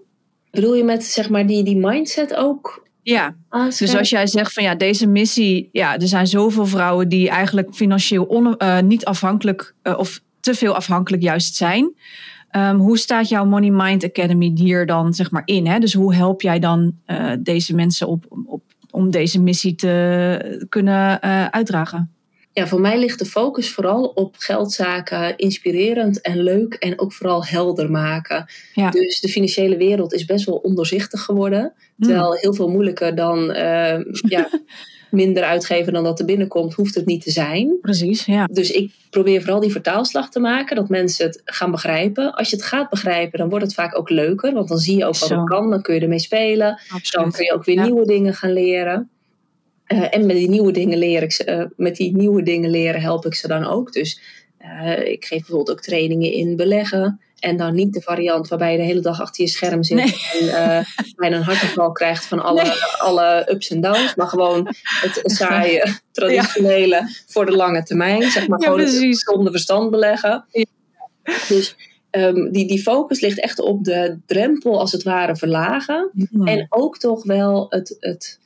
[0.51, 2.87] Bedoel je met zeg maar die, die mindset ook?
[3.01, 3.35] Ja,
[3.77, 7.75] dus als jij zegt van ja, deze missie, ja, er zijn zoveel vrouwen die eigenlijk
[7.75, 11.93] financieel on, uh, niet afhankelijk uh, of te veel afhankelijk juist zijn.
[12.51, 15.67] Um, hoe staat jouw Money Mind Academy hier dan zeg maar in?
[15.67, 15.79] Hè?
[15.79, 21.19] Dus hoe help jij dan uh, deze mensen op, op, om deze missie te kunnen
[21.23, 22.13] uh, uitdragen?
[22.53, 27.45] Ja, voor mij ligt de focus vooral op geldzaken inspirerend en leuk en ook vooral
[27.45, 28.45] helder maken.
[28.73, 28.89] Ja.
[28.89, 31.73] Dus de financiële wereld is best wel ondoorzichtig geworden.
[31.99, 34.49] Terwijl heel veel moeilijker dan uh, ja,
[35.11, 37.77] minder uitgeven dan dat er binnenkomt, hoeft het niet te zijn.
[37.81, 38.45] Precies, ja.
[38.51, 42.33] Dus ik probeer vooral die vertaalslag te maken, dat mensen het gaan begrijpen.
[42.33, 45.05] Als je het gaat begrijpen, dan wordt het vaak ook leuker, want dan zie je
[45.05, 46.71] ook wat het kan, dan kun je ermee spelen.
[46.89, 47.11] Absoluut.
[47.11, 47.83] Dan kun je ook weer ja.
[47.83, 49.09] nieuwe dingen gaan leren.
[49.87, 53.01] Uh, en met die nieuwe dingen leer ik ze, uh, met die nieuwe dingen leren
[53.01, 53.93] help ik ze dan ook.
[53.93, 54.21] Dus
[54.61, 57.19] uh, ik geef bijvoorbeeld ook trainingen in beleggen.
[57.39, 60.15] En dan niet de variant waarbij je de hele dag achter je scherm zit nee.
[60.39, 60.79] en uh,
[61.15, 62.83] bijna een hartaanval krijgt van alle, nee.
[62.97, 64.15] alle ups en downs.
[64.15, 67.09] Maar gewoon het saaie, traditionele ja.
[67.27, 68.31] voor de lange termijn.
[68.31, 70.45] Zeg maar ja, gewoon het zonder verstand beleggen.
[70.51, 70.65] Ja.
[71.47, 71.75] Dus
[72.11, 76.11] um, die, die focus ligt echt op de drempel als het ware verlagen.
[76.43, 77.97] En ook toch wel het...
[77.99, 78.37] het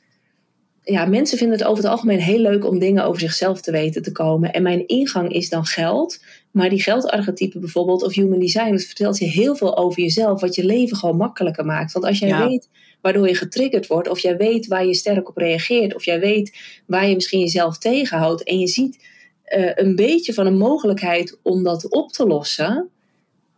[0.86, 4.02] ja, mensen vinden het over het algemeen heel leuk om dingen over zichzelf te weten
[4.02, 4.52] te komen.
[4.52, 6.20] En mijn ingang is dan geld.
[6.54, 10.54] Maar die geldarchetype bijvoorbeeld, of human design, dat vertelt je heel veel over jezelf, wat
[10.54, 11.92] je leven gewoon makkelijker maakt.
[11.92, 12.48] Want als jij ja.
[12.48, 12.68] weet
[13.00, 16.58] waardoor je getriggerd wordt, of jij weet waar je sterk op reageert, of jij weet
[16.86, 19.04] waar je misschien jezelf tegenhoudt, en je ziet
[19.48, 22.88] uh, een beetje van een mogelijkheid om dat op te lossen.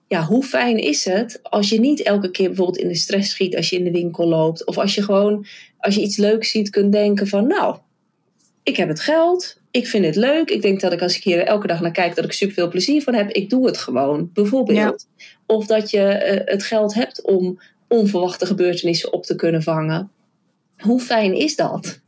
[0.08, 3.56] Ja, hoe fijn is het als je niet elke keer bijvoorbeeld in de stress schiet
[3.56, 5.46] als je in de winkel loopt, of als je gewoon,
[5.78, 7.76] als je iets leuks ziet, kunt denken van, nou,
[8.62, 10.50] ik heb het geld, ik vind het leuk.
[10.50, 12.68] Ik denk dat ik als ik hier elke dag naar kijk, dat ik super veel
[12.68, 13.30] plezier van heb.
[13.30, 15.06] Ik doe het gewoon, bijvoorbeeld.
[15.16, 15.24] Ja.
[15.46, 20.10] Of dat je uh, het geld hebt om onverwachte gebeurtenissen op te kunnen vangen.
[20.78, 21.98] Hoe fijn is dat?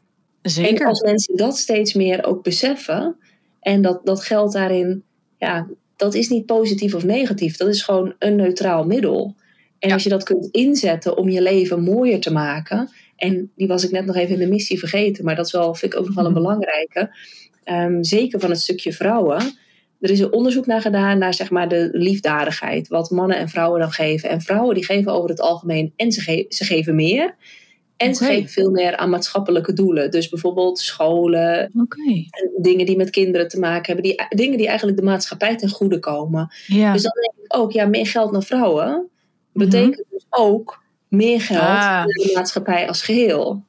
[0.42, 0.80] Zeker.
[0.80, 3.16] En als mensen dat steeds meer ook beseffen
[3.60, 5.02] en dat, dat geld daarin,
[5.38, 7.56] ja, dat is niet positief of negatief.
[7.56, 9.34] Dat is gewoon een neutraal middel.
[9.78, 9.94] En ja.
[9.94, 12.90] als je dat kunt inzetten om je leven mooier te maken.
[13.16, 15.74] En die was ik net nog even in de missie vergeten, maar dat is wel,
[15.74, 17.10] vind ik ook nog wel een belangrijke
[17.70, 19.58] um, zeker van het stukje vrouwen.
[20.00, 23.80] Er is een onderzoek naar gedaan naar zeg maar, de liefdadigheid, wat mannen en vrouwen
[23.80, 24.28] dan geven.
[24.28, 27.34] En vrouwen die geven over het algemeen en ze, ge ze geven meer.
[27.96, 28.14] En okay.
[28.14, 30.10] ze geven veel meer aan maatschappelijke doelen.
[30.10, 32.28] Dus bijvoorbeeld scholen, okay.
[32.56, 34.04] dingen die met kinderen te maken hebben.
[34.04, 36.52] Die, dingen die eigenlijk de maatschappij ten goede komen.
[36.66, 36.92] Ja.
[36.92, 39.08] Dus dan denk ik ook, ja, meer geld naar vrouwen
[39.52, 40.18] betekent mm -hmm.
[40.18, 42.04] dus ook meer geld ah.
[42.04, 43.62] de maatschappij als geheel.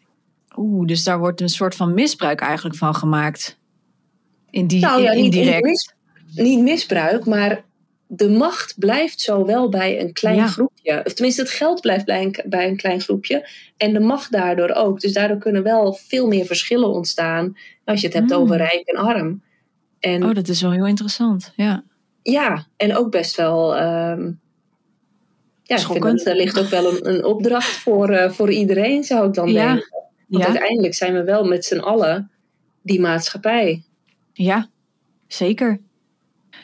[0.56, 3.58] Oeh, dus daar wordt een soort van misbruik eigenlijk van gemaakt.
[4.52, 5.64] In die, nou ja, indirect.
[5.64, 5.94] Niet,
[6.34, 7.64] mis, niet misbruik, maar
[8.08, 10.48] de macht blijft zo wel bij een klein ja.
[10.48, 11.02] groepje.
[11.06, 13.50] Of tenminste, het geld blijft bij een, bij een klein groepje.
[13.78, 15.00] En de macht daardoor ook.
[15.00, 17.58] Dus daardoor kunnen wel veel meer verschillen ontstaan.
[17.84, 18.36] Als je het hebt mm.
[18.36, 19.42] over rijk en arm.
[20.00, 21.52] En, oh, dat is wel heel interessant.
[21.56, 21.84] Ja,
[22.22, 23.82] ja en ook best wel.
[23.82, 24.40] Um,
[25.64, 29.04] ja, ik vind dat, er ligt ook wel een, een opdracht voor, uh, voor iedereen,
[29.04, 29.68] zou ik dan ja.
[29.68, 29.90] denken.
[30.28, 30.50] Want ja.
[30.50, 32.32] uiteindelijk zijn we wel met z'n allen
[32.82, 33.84] die maatschappij.
[34.44, 34.68] Ja,
[35.28, 35.80] zeker.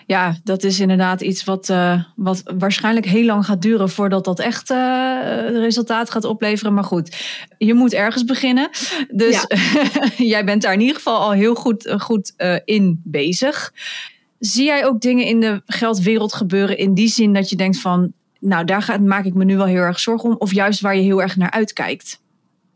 [0.05, 4.39] Ja, dat is inderdaad iets wat, uh, wat waarschijnlijk heel lang gaat duren voordat dat
[4.39, 4.77] echt uh,
[5.49, 6.73] resultaat gaat opleveren.
[6.73, 7.15] Maar goed,
[7.57, 8.69] je moet ergens beginnen.
[9.11, 9.57] Dus ja.
[10.35, 13.73] jij bent daar in ieder geval al heel goed, goed uh, in bezig.
[14.39, 18.13] Zie jij ook dingen in de geldwereld gebeuren in die zin dat je denkt van,
[18.39, 20.95] nou daar ga, maak ik me nu wel heel erg zorgen om, of juist waar
[20.95, 22.23] je heel erg naar uitkijkt?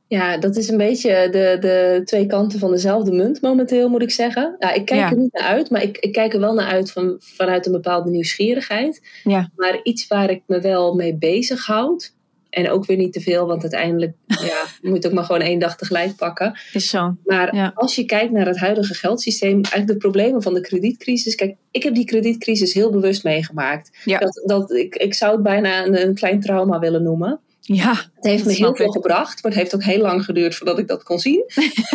[0.10, 4.12] Ja, dat is een beetje de, de twee kanten van dezelfde munt momenteel, moet ik
[4.12, 4.56] zeggen.
[4.60, 5.10] Ja, ik kijk Ja.
[5.10, 7.72] er niet naar uit, maar ik, ik kijk er wel naar uit van, vanuit een
[7.72, 9.02] bepaalde nieuwsgierigheid.
[9.24, 9.50] Ja.
[9.56, 12.14] Maar iets waar ik me wel mee bezighoud.
[12.50, 14.14] En ook weer niet te veel, want uiteindelijk
[14.50, 16.60] ja, moet ook maar gewoon één dag tegelijk pakken.
[16.74, 17.16] Is zo.
[17.26, 17.72] Maar Ja.
[17.76, 21.36] als je kijkt naar het huidige geldsysteem, eigenlijk de problemen van de kredietcrisis.
[21.36, 23.98] Kijk, ik heb die kredietcrisis heel bewust meegemaakt.
[24.06, 24.18] Ja.
[24.20, 27.40] Dat, dat, ik, ik zou het bijna een, een klein trauma willen noemen.
[27.76, 28.92] Ja, Het heeft me heel veel ik.
[28.92, 31.44] gebracht, maar het heeft ook heel lang geduurd voordat ik dat kon zien.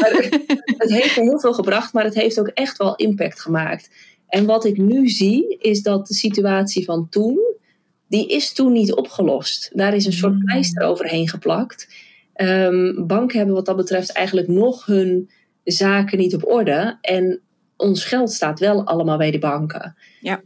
[0.01, 0.11] Maar
[0.83, 3.91] het heeft me heel veel gebracht, maar het heeft ook echt wel impact gemaakt.
[4.29, 7.39] En wat ik nu zie, is dat de situatie van toen,
[8.07, 9.71] die is toen niet opgelost.
[9.73, 10.45] Daar is een soort Mm.
[10.45, 11.89] pleister overheen geplakt.
[12.35, 15.31] Ehm, banken hebben wat dat betreft eigenlijk nog hun
[15.65, 16.97] zaken niet op orde.
[17.01, 17.41] En
[17.77, 19.95] ons geld staat wel allemaal bij de banken.
[20.21, 20.41] Ja.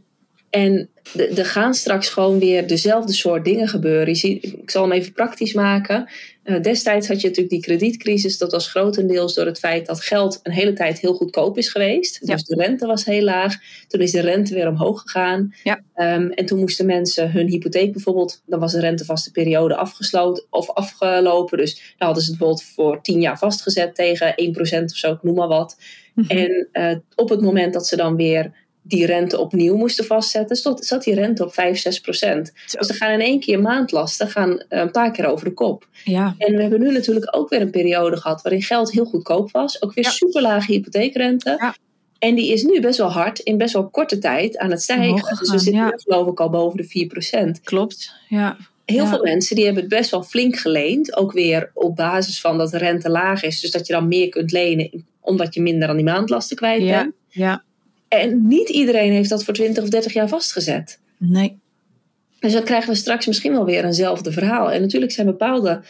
[0.49, 4.07] En de- er gaan straks gewoon weer dezelfde soort dingen gebeuren.
[4.07, 6.09] Je ziet, ik zal hem even praktisch maken.
[6.43, 8.37] Eh, destijds had je natuurlijk die kredietcrisis.
[8.37, 12.19] Dat was grotendeels door het feit dat geld een hele tijd heel goedkoop is geweest.
[12.23, 12.33] Ja.
[12.33, 13.55] Dus de rente was heel laag.
[13.87, 15.53] Toen is de rente weer omhoog gegaan.
[15.63, 15.81] Ja.
[15.93, 18.41] Ehm, en toen moesten mensen hun hypotheek bijvoorbeeld...
[18.45, 21.57] dan was de rentevaste periode afgesloten of afgelopen.
[21.57, 25.23] Dus dan hadden ze het bijvoorbeeld voor 10 jaar vastgezet tegen 1% of zo, ik
[25.23, 25.77] noem maar wat.
[26.13, 26.29] Mhm.
[26.37, 30.85] En eh, op het moment dat ze dan weer die rente opnieuw moesten vastzetten, stond,
[30.85, 32.51] zat die rente op 5, 6 procent.
[32.77, 35.87] Dus er gaan in één keer maandlasten gaan eh, een paar keer over de kop.
[36.03, 36.35] ja.
[36.37, 39.81] En we hebben nu natuurlijk ook weer een periode gehad waarin geld heel goedkoop was.
[39.81, 40.09] Ook weer Ja.
[40.09, 41.55] super lage hypotheekrente.
[41.59, 41.75] Ja.
[42.19, 45.15] En die is nu best wel hard in best wel korte tijd aan het stijgen.
[45.39, 47.61] Dus we zitten nu geloof ik al boven de 4 procent.
[47.61, 48.13] klopt.
[48.29, 48.57] Ja.
[48.85, 51.17] Heel veel mensen die hebben het best wel flink geleend.
[51.17, 53.59] Ook weer op basis van dat de rente laag is.
[53.59, 57.01] Dus dat je dan meer kunt lenen omdat je minder aan die maandlasten kwijt Ja.
[57.03, 57.13] bent.
[57.29, 57.63] Ja.
[58.09, 60.99] En niet iedereen heeft dat voor 20 of 30 jaar vastgezet.
[61.17, 61.57] Nee.
[62.39, 64.71] Dus dan krijgen we straks misschien wel weer eenzelfde verhaal.
[64.71, 65.81] En natuurlijk zijn bepaalde,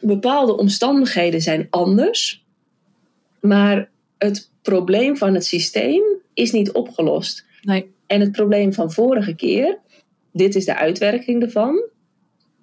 [0.00, 2.42] bepaalde omstandigheden zijn anders.
[3.40, 6.02] Maar het probleem van het systeem
[6.34, 7.44] is niet opgelost.
[7.62, 7.86] Nee.
[8.06, 9.78] En het probleem van vorige keer,
[10.30, 11.82] dit is de uitwerking ervan.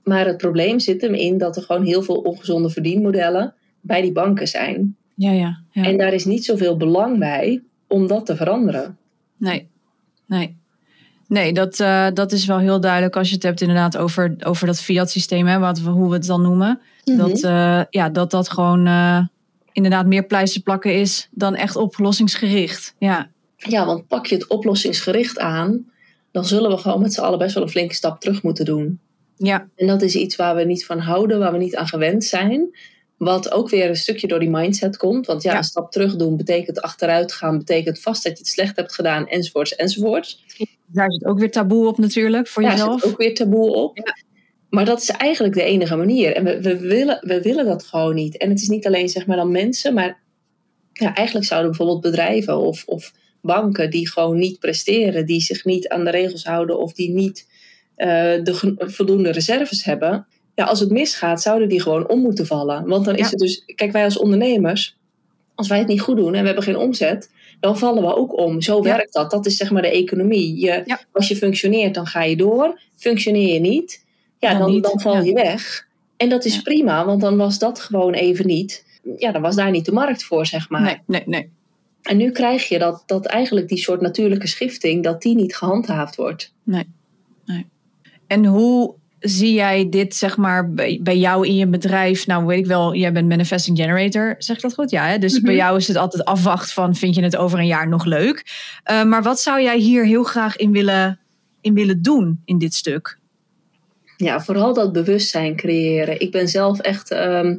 [0.04, 4.12] Maar het probleem zit hem in dat er gewoon heel veel ongezonde verdienmodellen bij die
[4.12, 4.96] banken zijn.
[5.14, 5.60] Ja, ja.
[5.72, 5.84] ja.
[5.84, 8.98] En daar is niet zoveel belang bij om dat te veranderen.
[9.42, 9.68] Nee,
[10.26, 10.58] nee.
[11.28, 14.68] Nee, dat, eh, dat is wel heel duidelijk als je het hebt inderdaad over, over
[14.68, 16.80] dat fiat-systeem, hè, wat we, hoe we het dan noemen.
[17.04, 19.20] Dat, eh, ja, dat dat gewoon eh,
[19.72, 22.96] inderdaad meer pleister plakken is dan echt oplossingsgericht.
[22.98, 25.86] Ja, Ja, want pak je het oplossingsgericht aan,
[26.32, 29.00] dan zullen we gewoon met z'n allen best wel een flinke stap terug moeten doen.
[29.38, 32.24] ja, En dat is iets waar we niet van houden, waar we niet aan gewend
[32.24, 32.70] zijn.
[33.22, 35.26] Wat ook weer een stukje door die mindset komt.
[35.26, 35.58] Want ja, Ja.
[35.58, 39.28] een stap terug doen betekent achteruit gaan, betekent vast dat je het slecht hebt gedaan,
[39.28, 40.44] enzovoorts, enzovoorts.
[40.86, 43.02] daar zit ook weer taboe op natuurlijk voor Daar jezelf.
[43.02, 43.98] zit ook weer taboe op.
[43.98, 44.18] Ja.
[44.70, 46.36] Maar dat is eigenlijk de enige manier.
[46.36, 48.38] En we, we, willen, we willen dat gewoon niet.
[48.38, 50.20] En het is niet alleen zeg maar dan mensen, maar
[50.94, 55.88] ja, eigenlijk zouden bijvoorbeeld bedrijven of, of banken die gewoon niet presteren, die zich niet
[55.90, 57.48] aan de regels houden of die niet
[57.96, 58.08] eh,
[58.44, 60.28] de voldoende reserves hebben.
[60.62, 62.88] Ja, als het misgaat, zouden die gewoon om moeten vallen.
[62.88, 63.30] Want dan is Ja.
[63.30, 64.96] het dus, kijk, wij als ondernemers,
[65.56, 68.38] als wij het niet goed doen en we hebben geen omzet, dan vallen we ook
[68.38, 68.62] om.
[68.62, 68.84] Zo Ja.
[68.84, 69.32] werkt dat.
[69.32, 70.60] Dat is zeg maar de economie.
[70.60, 71.00] Je, Ja.
[71.12, 72.80] Als je functioneert, dan ga je door.
[72.96, 74.04] Functioneer je niet,
[74.40, 75.88] ja, Dan dan, niet, dan val je weg.
[76.18, 78.84] En dat is prima, want dan was dat gewoon even niet.
[79.18, 80.82] Ja, dan was daar niet de markt voor, zeg maar.
[80.82, 81.50] Nee, nee, nee.
[82.02, 86.16] En nu krijg je dat, dat eigenlijk die soort natuurlijke schifting, dat die niet gehandhaafd
[86.16, 86.52] wordt.
[88.28, 92.28] En hoe zie jij dit, zeg maar, bij, bij jou in je bedrijf?
[92.28, 94.90] Nou, weet ik wel, jij bent manifesting generator, zeg ik dat goed?
[94.90, 95.18] Ja, hè?
[95.18, 95.46] dus Mhm.
[95.46, 98.44] bij jou is het altijd afwacht van, vind je het over een jaar nog leuk?
[98.84, 101.20] Eh, maar wat zou jij hier heel graag in willen,
[101.62, 103.18] in willen doen in dit stuk?
[104.18, 106.20] Ja, vooral dat bewustzijn creëren.
[106.20, 107.56] Ik ben zelf echt ehm,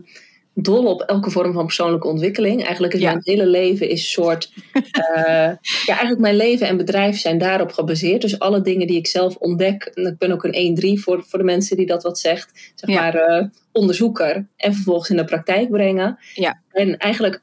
[0.54, 2.62] dol op elke vorm van persoonlijke ontwikkeling.
[2.64, 3.08] Eigenlijk is Ja.
[3.10, 4.52] mijn hele leven is een soort...
[4.72, 4.82] eh,
[5.86, 8.20] ja, eigenlijk mijn leven en bedrijf zijn daarop gebaseerd.
[8.20, 9.82] Dus alle dingen die ik zelf ontdek...
[9.84, 12.72] en ik ben ook een 1-3 voor, voor de mensen die dat wat zegt.
[12.74, 13.00] Zeg Ja.
[13.00, 16.18] maar eh, onderzoeker en vervolgens in de praktijk brengen.
[16.34, 16.60] Ja.
[16.72, 17.42] En eigenlijk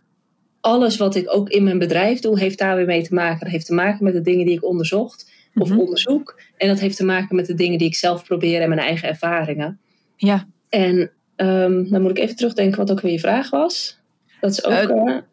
[0.61, 2.39] alles wat ik ook in mijn bedrijf doe...
[2.39, 3.39] heeft daar weer mee te maken.
[3.39, 5.79] Dat heeft te maken met de dingen die ik onderzocht of Mhm.
[5.79, 6.41] onderzoek.
[6.57, 9.09] En dat heeft te maken met de dingen die ik zelf probeer en mijn eigen
[9.09, 9.79] ervaringen.
[10.15, 13.97] Ja, En ehm, dan moet ik even terugdenken wat ook weer je vraag was.
[14.41, 14.73] Dat is ook.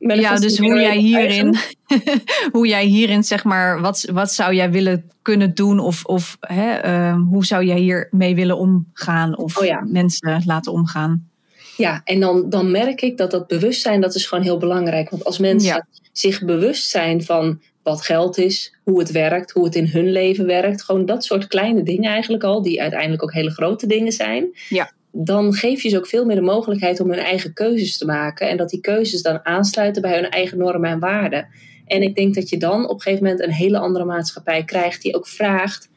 [0.01, 1.57] Eh, ja dus hoe jij hierin,
[2.53, 5.79] hoe jij hierin, zeg maar, wat, wat zou jij willen kunnen doen?
[5.79, 9.37] Of, of hè, ehm, hoe zou jij hiermee willen omgaan?
[9.37, 9.85] Of Oh ja.
[9.87, 11.29] mensen laten omgaan?
[11.77, 15.11] Ja, en dan, dan merk ik dat dat bewustzijn, dat is gewoon heel belangrijk.
[15.11, 15.87] Want als mensen Ja.
[16.13, 20.47] zich bewust zijn van wat geld is, hoe het werkt, hoe het in hun leven
[20.47, 20.83] werkt.
[20.83, 24.47] Gewoon dat soort kleine dingen eigenlijk al, die uiteindelijk ook hele grote dingen zijn.
[24.69, 24.91] Ja.
[25.25, 28.49] Dan geef je ze ook veel meer de mogelijkheid om hun eigen keuzes te maken.
[28.49, 31.49] En dat die keuzes dan aansluiten bij hun eigen normen en waarden.
[31.87, 35.03] En ik denk dat je dan op een gegeven moment een hele andere maatschappij krijgt
[35.03, 35.89] die ook vraagt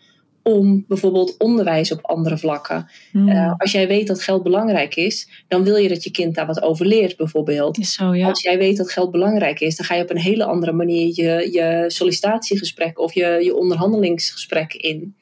[0.43, 2.89] om bijvoorbeeld onderwijs op andere vlakken.
[3.11, 3.29] Hmm.
[3.29, 6.45] Uh, als jij weet dat geld belangrijk is, dan wil je dat je kind daar
[6.45, 7.77] wat over leert, bijvoorbeeld.
[7.77, 8.29] Is zo, ja.
[8.29, 11.07] Als jij weet dat geld belangrijk is, dan ga je op een hele andere manier
[11.07, 15.15] je, je sollicitatiegesprek of je, je onderhandelingsgesprek in.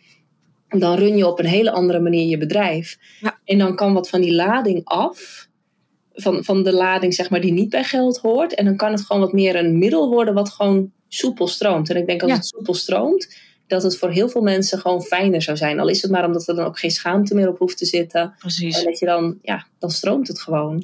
[0.70, 2.98] Dan run je op een hele andere manier je bedrijf.
[3.20, 3.38] Ja.
[3.46, 5.48] En dan kan wat van die lading af,
[6.14, 8.56] van, van de lading zeg maar die niet bij geld hoort.
[8.56, 11.90] En dan kan het gewoon wat meer een middel worden wat gewoon soepel stroomt.
[11.90, 12.38] En ik denk als Ja.
[12.38, 13.36] het soepel stroomt,
[13.68, 15.80] dat het voor heel veel mensen gewoon fijner zou zijn.
[15.80, 18.36] Al is het maar omdat er dan ook geen schaamte meer op hoeft te zitten.
[18.40, 18.78] Precies.
[18.80, 20.82] En dat je dan, ja, dan stroomt het gewoon.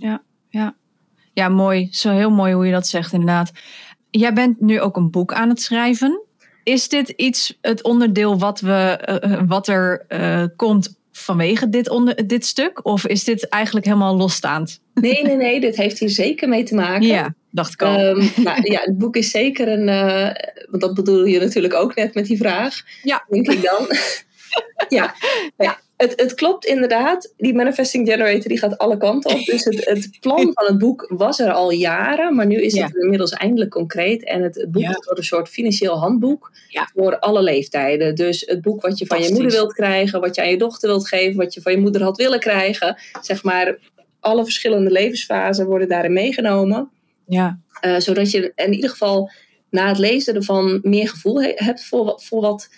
[1.36, 1.88] Ja, mooi.
[1.91, 3.52] Zo heel mooi hoe je dat zegt, inderdaad.
[4.10, 6.22] Jij bent nu ook een boek aan het schrijven.
[6.63, 12.28] Is dit iets, het onderdeel wat, we, eh, wat er eh, komt vanwege dit, onder,
[12.28, 12.86] dit stuk?
[12.86, 14.80] Of is dit eigenlijk helemaal losstaand?
[14.93, 17.08] Nee, nee, nee, dit heeft hier zeker mee te maken.
[17.08, 17.97] Ja, dacht ik al.
[17.97, 19.89] Ehm, nou, ja, het boek is zeker een.
[19.89, 22.82] eh, want dat bedoel je natuurlijk ook net met die vraag.
[23.04, 23.26] Ja.
[23.30, 23.88] Denk ik dan.
[24.97, 25.15] ja,
[25.58, 27.34] ja het, het klopt inderdaad.
[27.38, 29.46] Die Manifesting Generator die gaat alle kanten op.
[29.46, 32.36] Dus het, het plan van het boek was er al jaren.
[32.36, 32.86] Maar nu is Ja.
[32.86, 34.24] het inmiddels eindelijk concreet.
[34.24, 34.92] En het, het boek Ja.
[34.92, 36.52] wordt een soort financieel handboek.
[36.70, 36.89] Ja.
[36.96, 38.16] Voor alle leeftijden.
[38.16, 40.22] Dus het boek wat je van je moeder wilt krijgen.
[40.22, 41.36] Wat je aan je dochter wilt geven.
[41.38, 42.98] Wat je van je moeder had willen krijgen.
[43.22, 43.78] Zeg maar,
[44.20, 46.89] alle verschillende levensfasen worden daarin meegenomen.
[47.26, 49.32] ja, Uh, zodat je in ieder geval
[49.70, 52.70] na het lezen ervan meer gevoel he- hebt voor, voor wat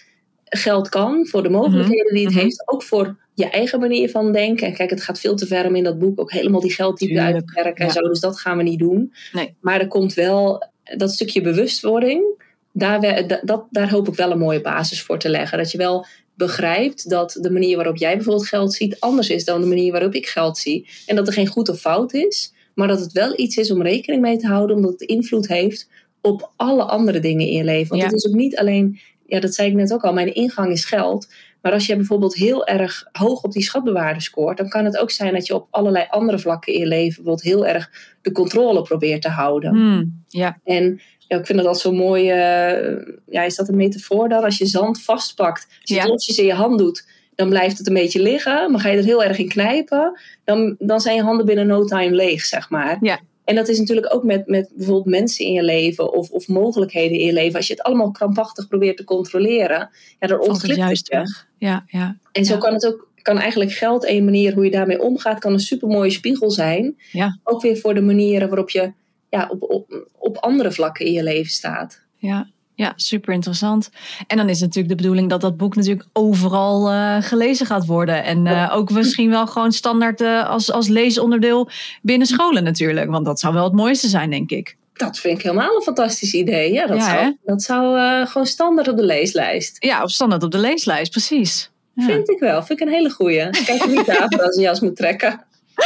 [0.56, 2.44] geld kan, voor de mogelijkheden die het mhm.
[2.44, 4.68] heeft, ook voor je eigen manier van denken.
[4.68, 7.20] En kijk, het gaat veel te ver om in dat boek ook helemaal die geldtype
[7.22, 9.14] uit te werken en zo, dus dat gaan we niet doen.
[9.32, 9.54] Nee.
[9.60, 12.24] Maar er komt wel dat stukje bewustwording,
[12.72, 15.58] daar, we- da- dat, daar hoop ik wel een mooie basis voor te leggen.
[15.58, 19.62] Dat je wel begrijpt dat de manier waarop jij bijvoorbeeld geld ziet anders is dan
[19.62, 20.88] de manier waarop ik geld zie.
[21.06, 23.82] En dat er geen goed of fout is, maar dat het wel iets is om
[23.82, 25.90] rekening mee te houden, omdat het invloed heeft
[26.22, 27.90] op alle andere dingen in je leven.
[27.90, 28.08] Want Ja.
[28.08, 30.86] het is ook niet alleen, ja, dat zei ik net ook al, mijn ingang is
[30.86, 31.28] geld.
[31.62, 35.12] Maar als je bijvoorbeeld heel erg hoog op die schatbewaarde scoort, dan kan het ook
[35.12, 37.90] zijn dat je op allerlei andere vlakken in je leven bijvoorbeeld heel erg
[38.22, 39.70] de controle probeert te houden.
[39.70, 42.30] Hmm, ja, En ja, ik vind dat zo mooi.
[42.30, 44.44] eh, ja, is dat een metafoor dan?
[44.44, 46.02] Als je zand vastpakt, als je Ja.
[46.02, 48.72] het losjes in je hand doet, dan blijft het een beetje liggen.
[48.72, 51.86] Maar ga je er heel erg in knijpen, dan, dan zijn je handen binnen no
[51.86, 52.98] time leeg, zeg maar.
[53.02, 53.20] Ja.
[53.46, 57.18] En dat is natuurlijk ook met, met bijvoorbeeld mensen in je leven of, of mogelijkheden
[57.20, 57.56] in je leven.
[57.56, 61.16] Als je het allemaal krampachtig probeert te controleren, ja, dan ontglipt het juist je.
[61.18, 61.48] weg.
[61.58, 62.60] Ja, ja, En zo Ja.
[62.60, 65.60] kan het ook, kan eigenlijk geld en je manier hoe je daarmee omgaat, kan een
[65.60, 66.98] supermooie spiegel zijn.
[67.12, 67.38] Ja.
[67.44, 68.92] Ook weer voor de manieren waarop je
[69.30, 72.00] ja, op, op, op andere vlakken in je leven staat.
[72.18, 72.48] ja.
[72.76, 73.90] Ja, super interessant.
[74.28, 78.24] En dan is natuurlijk de bedoeling dat dat boek natuurlijk overal eh, gelezen gaat worden.
[78.24, 81.70] En eh, ook misschien wel gewoon standaard eh, als, als leesonderdeel
[82.02, 83.10] binnen scholen natuurlijk.
[83.10, 84.76] Want dat zou wel het mooiste zijn, denk ik.
[84.94, 86.74] Dat vind ik helemaal een fantastisch idee.
[86.74, 87.20] Ja, dat Ja, hè?
[87.20, 89.76] zou, dat zou gewoon standaard op de leeslijst.
[89.80, 91.72] Ja, of standaard op de leeslijst, precies.
[91.94, 92.06] Ja.
[92.06, 92.64] Vind ik wel.
[92.64, 93.50] Vind ik een hele goeie.
[93.50, 95.44] Kijk wie tafel als een jas moet trekken.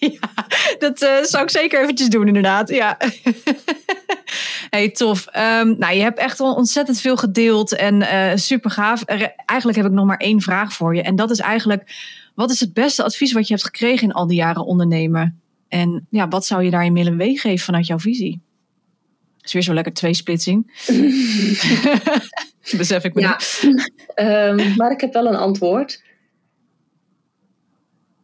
[0.00, 0.46] Ja,
[0.78, 2.68] dat zou ik zeker eventjes doen, inderdaad.
[2.68, 2.98] Ja.
[4.70, 5.26] Hey, tof.
[5.26, 9.02] Ehm, nou, je hebt echt al ontzettend veel gedeeld en eh super gaaf.
[9.06, 11.02] Er- eigenlijk heb ik nog maar één vraag voor je.
[11.02, 11.94] En dat is eigenlijk:
[12.34, 15.40] wat is het beste advies wat je hebt gekregen in al die jaren ondernemen?
[15.68, 18.40] En ja, wat zou je daarin willen meegeven vanuit jouw visie?
[19.48, 20.66] is weer zo lekker tweesplitsing.
[22.76, 23.20] Besef ik me.
[23.20, 23.40] Ja.
[24.14, 26.02] Ehm, maar ik heb wel een antwoord.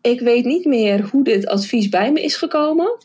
[0.01, 2.97] Ik weet niet meer hoe dit advies bij me is gekomen.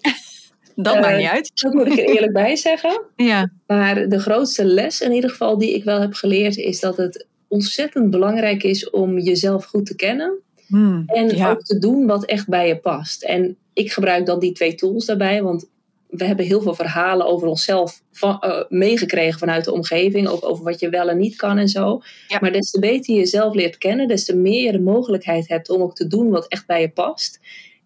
[0.84, 1.52] Dat Eh, maakt niet uit.
[1.54, 3.02] Dat moet ik er eerlijk bij zeggen.
[3.16, 6.98] Ja, Maar de grootste les in ieder geval die ik wel heb geleerd is dat
[6.98, 10.34] het ontzettend belangrijk is om jezelf goed te kennen.
[10.68, 11.52] Hmm, En ja.
[11.52, 13.24] ook te doen wat echt bij je past.
[13.24, 15.66] En ik gebruik dan die twee tools daarbij, want
[16.10, 20.28] we hebben heel veel verhalen over onszelf van, eh, meegekregen vanuit de omgeving.
[20.28, 22.02] Ook over wat je wel en niet kan en zo.
[22.28, 22.38] Ja.
[22.42, 25.70] Maar des te beter je jezelf leert kennen, des te meer je de mogelijkheid hebt
[25.70, 27.40] om ook te doen wat echt bij je past.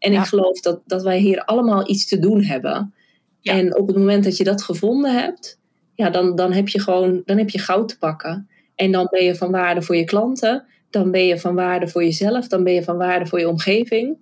[0.04, 0.20] En Ja.
[0.22, 2.94] ik geloof dat, dat wij hier allemaal iets te doen hebben.
[3.40, 3.54] Ja.
[3.54, 5.58] En op het moment dat je dat gevonden hebt,
[5.96, 8.48] ja, dan, dan heb je gewoon dan heb je goud te pakken.
[8.76, 10.64] En dan ben je van waarde voor je klanten.
[10.90, 12.48] Dan ben je van waarde voor jezelf.
[12.48, 14.18] Dan ben je van waarde voor je omgeving.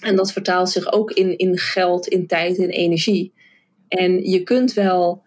[0.00, 3.32] En dat vertaalt zich ook in, in geld, in tijd en energie.
[3.88, 5.22] En je kunt wel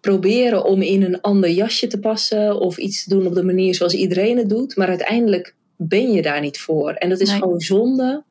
[0.00, 3.74] proberen om in een ander jasje te passen of iets te doen op de manier
[3.74, 6.90] zoals iedereen het doet, maar uiteindelijk ben je daar niet voor.
[6.92, 7.38] En dat is Nee.
[7.38, 8.22] gewoon zonde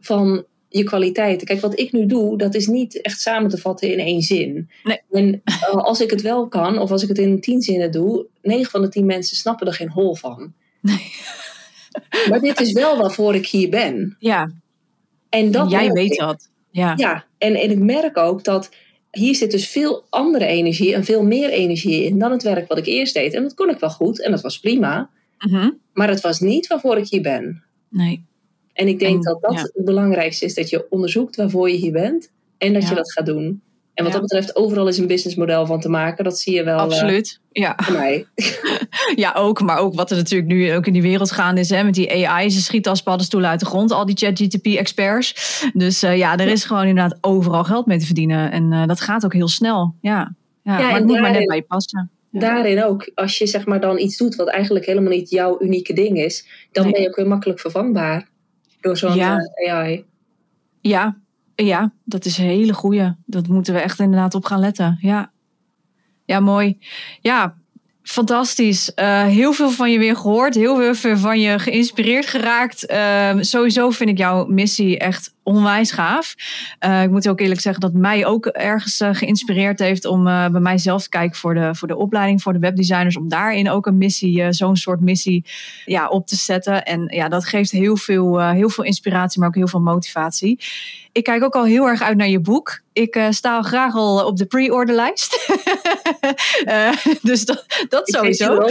[0.00, 1.46] van je kwaliteiten.
[1.46, 4.68] Kijk, wat ik nu doe, dat is niet echt samen te vatten in één zin.
[4.84, 5.00] Nee.
[5.10, 8.26] En eh, als ik het wel kan, of als ik het in tien zinnen doe,
[8.42, 10.52] negen van de tien mensen snappen er geen hol van.
[10.80, 11.12] Nee.
[12.28, 14.16] Maar dit is wel waarvoor ik hier ben.
[14.18, 14.50] Ja,
[15.28, 16.18] En, dat en jij weet ik.
[16.18, 16.48] dat.
[16.70, 16.92] Ja.
[16.96, 18.70] Ja, en, en ik merk ook dat
[19.10, 22.78] hier zit dus veel andere energie en veel meer energie in dan het werk wat
[22.78, 23.34] ik eerst deed.
[23.34, 25.10] En dat kon ik wel goed en dat was prima.
[25.38, 25.70] Mhm.
[25.92, 27.62] Maar het was niet waarvoor ik hier ben.
[27.88, 28.22] Nee.
[28.76, 29.60] En ik denk En, dat dat ja.
[29.60, 30.54] het belangrijkste is.
[30.54, 32.28] Dat je onderzoekt waarvoor je hier bent.
[32.58, 32.88] En dat Ja.
[32.88, 33.60] je dat gaat doen.
[33.94, 34.18] En wat Ja.
[34.20, 36.24] dat betreft overal is een businessmodel van te maken.
[36.24, 37.38] Dat zie je wel eh, Absoluut.
[37.52, 37.76] Ja.
[37.92, 38.26] mij.
[39.14, 39.60] ja, ook.
[39.60, 41.70] Maar ook wat er natuurlijk nu ook in die wereld gaande is.
[41.70, 42.50] Hè, met die AI.
[42.50, 43.92] Ze schieten als paddenstoelen uit de grond.
[43.92, 45.60] Al die ChatGTP-experts.
[45.72, 48.50] Dus eh, ja, er is gewoon inderdaad overal geld mee te verdienen.
[48.50, 49.94] En eh, dat gaat ook heel snel.
[50.00, 50.32] Ja.
[50.62, 52.10] Ja, maar en het moet maar net bij je passen.
[52.30, 52.40] Ja.
[52.40, 55.92] Daarin ook, als je zeg maar dan iets doet wat eigenlijk helemaal niet jouw unieke
[55.92, 56.46] ding is.
[56.72, 56.92] Dan Nee.
[56.92, 58.26] ben je ook weer makkelijk vervangbaar.
[58.86, 59.38] Door zo'n Ja.
[59.38, 60.04] eh, AI.
[60.80, 61.16] Ja,
[61.54, 63.14] ja, dat is een hele goeie.
[63.24, 64.98] Dat moeten we echt inderdaad op gaan letten.
[65.00, 65.30] Ja,
[66.24, 66.78] ja mooi.
[67.20, 67.54] Ja,
[68.06, 68.94] fantastisch.
[68.94, 70.54] Eh, heel veel van je weer gehoord.
[70.54, 72.86] Heel veel van je geïnspireerd geraakt.
[72.86, 76.34] Ehm, sowieso vind ik jouw missie echt onwijs gaaf.
[76.78, 80.50] Eh, ik moet ook eerlijk zeggen dat mij ook ergens eh, geïnspireerd heeft om bij
[80.50, 83.16] mijzelf te kijken voor de, voor de opleiding voor de webdesigners.
[83.16, 85.44] Om daarin ook een missie, zo'n soort missie
[85.84, 86.84] ja, op te zetten.
[86.84, 90.58] En ja, dat geeft heel veel, heel veel inspiratie, maar ook heel veel motivatie.
[91.16, 92.80] Ik kijk ook al heel erg uit naar je boek.
[92.92, 95.34] Ik eh, sta al graag al op de pre-orderlijst.
[96.64, 96.92] Eh,
[97.22, 97.64] dus dat,
[98.02, 98.68] sowieso.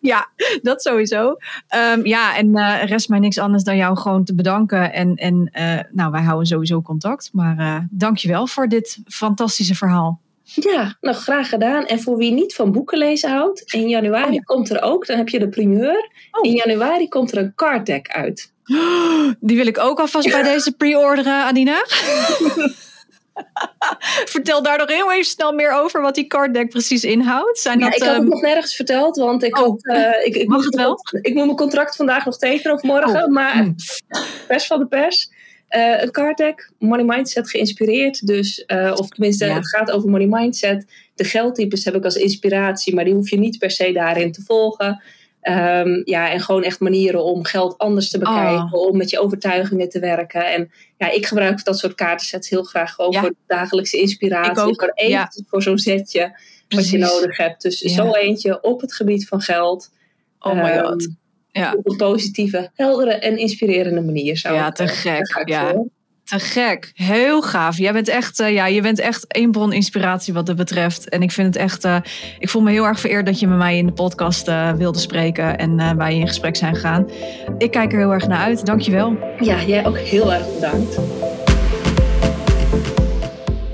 [0.00, 0.28] Ja,
[0.62, 1.36] dat sowieso.
[1.68, 4.92] Ehm, ja, en eh rest mij niks anders dan jou gewoon te bedanken.
[4.92, 5.50] En, en
[5.92, 7.30] nou, wij houden sowieso contact.
[7.32, 10.20] Maar dank je wel voor dit fantastische verhaal.
[10.42, 11.86] Ja, nou graag gedaan.
[11.86, 14.40] En voor wie niet van boeken lezen houdt, in januari Oh ja.
[14.40, 16.10] komt er ook, dan heb je de primeur.
[16.30, 16.50] Oh.
[16.50, 18.52] In januari komt er een card deck uit.
[19.40, 21.84] Die wil ik ook alvast bij deze pre-orderen, Adina.
[24.24, 27.58] Vertel daar nog heel even snel meer over wat die card deck precies inhoudt.
[27.58, 29.62] Zijn Ja, dat, ik had ehm, het nog nergens verteld, want ik, Oh.
[29.64, 30.98] had, eh, ik, ik, Mag moet het mijn wel?
[31.22, 33.24] ik moet mijn contract vandaag nog tekenen of morgen.
[33.24, 33.28] Oh.
[33.30, 33.66] Maar
[34.46, 35.28] pers van de pers.
[35.68, 38.26] Eh, een card deck, money mindset geïnspireerd.
[38.26, 39.54] Dus, eh, of tenminste, Ja.
[39.54, 40.86] het gaat over money mindset.
[41.14, 44.42] De geldtypes heb ik als inspiratie, maar die hoef je niet per se daarin te
[44.42, 45.02] volgen.
[45.40, 48.88] Ehm, ja, en gewoon echt manieren om geld anders te bekijken, Oh.
[48.88, 50.52] om met je overtuigingen te werken.
[50.52, 53.20] En ja, ik gebruik dat soort kaartensets heel graag gewoon Ja.
[53.20, 54.72] voor dagelijkse inspiratie.
[54.72, 55.30] Ik even ja.
[55.48, 56.38] voor zo'n setje
[56.68, 57.62] wat je nodig hebt.
[57.62, 57.88] Dus Ja.
[57.88, 59.90] zo eentje op het gebied van geld.
[60.40, 61.08] Oh my Ehm, god.
[61.52, 61.74] Ja.
[61.76, 64.36] Op een positieve, heldere en inspirerende manier.
[64.36, 65.70] Zou Ja, te eh, gek, ja.
[65.70, 65.86] voor.
[66.30, 66.90] Te gek.
[66.94, 67.76] Heel gaaf.
[67.76, 71.08] Jij bent echt, eh, ja, je bent echt één bron inspiratie wat dat betreft.
[71.08, 71.96] En ik vind het echt, eh,
[72.38, 74.98] ik voel me heel erg vereerd dat je met mij in de podcast eh, wilde
[74.98, 77.06] spreken en eh, wij in gesprek zijn gegaan.
[77.58, 78.66] Ik kijk er heel erg naar uit.
[78.66, 79.16] Dankjewel.
[79.40, 80.98] Ja, jij ook heel erg bedankt.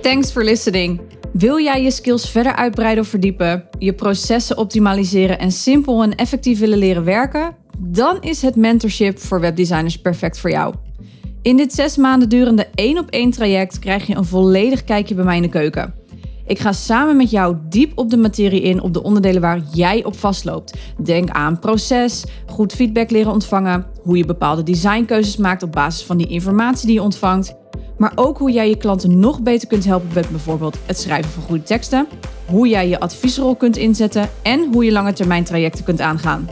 [0.00, 1.00] Thanks for listening.
[1.32, 6.58] Wil jij je skills verder uitbreiden of verdiepen, je processen optimaliseren en simpel en effectief
[6.58, 7.56] willen leren werken?
[7.78, 10.74] Dan is het mentorship voor webdesigners perfect voor jou.
[11.46, 15.24] In dit zes maanden durende één op één traject krijg je een volledig kijkje bij
[15.24, 15.94] mij in de keuken.
[16.46, 20.04] Ik ga samen met jou diep op de materie in op de onderdelen waar jij
[20.04, 20.76] op vastloopt.
[21.02, 26.16] Denk aan proces, goed feedback leren ontvangen, hoe je bepaalde designkeuzes maakt op basis van
[26.16, 27.54] die informatie die je ontvangt,
[27.98, 31.42] maar ook hoe jij je klanten nog beter kunt helpen met bijvoorbeeld het schrijven van
[31.42, 32.06] goede teksten,
[32.46, 36.48] hoe jij je adviesrol kunt inzetten en hoe je lange termijn trajecten kunt aangaan.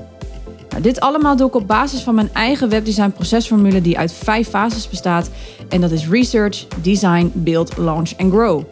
[0.75, 4.49] Nou, dit allemaal doe ik op basis van mijn eigen webdesign procesformule die uit vijf
[4.49, 5.31] fases bestaat.
[5.69, 8.63] En dat is research, design, build, launch en grow.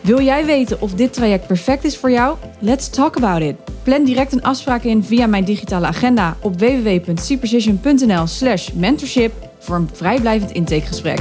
[0.00, 2.36] Wil jij weten of dit traject perfect is voor jou?
[2.58, 3.56] Let's talk about it.
[3.82, 9.88] Plan direct een afspraak in via mijn digitale agenda op www.cprecision.nl slash mentorship voor een
[9.92, 11.20] vrijblijvend intakegesprek.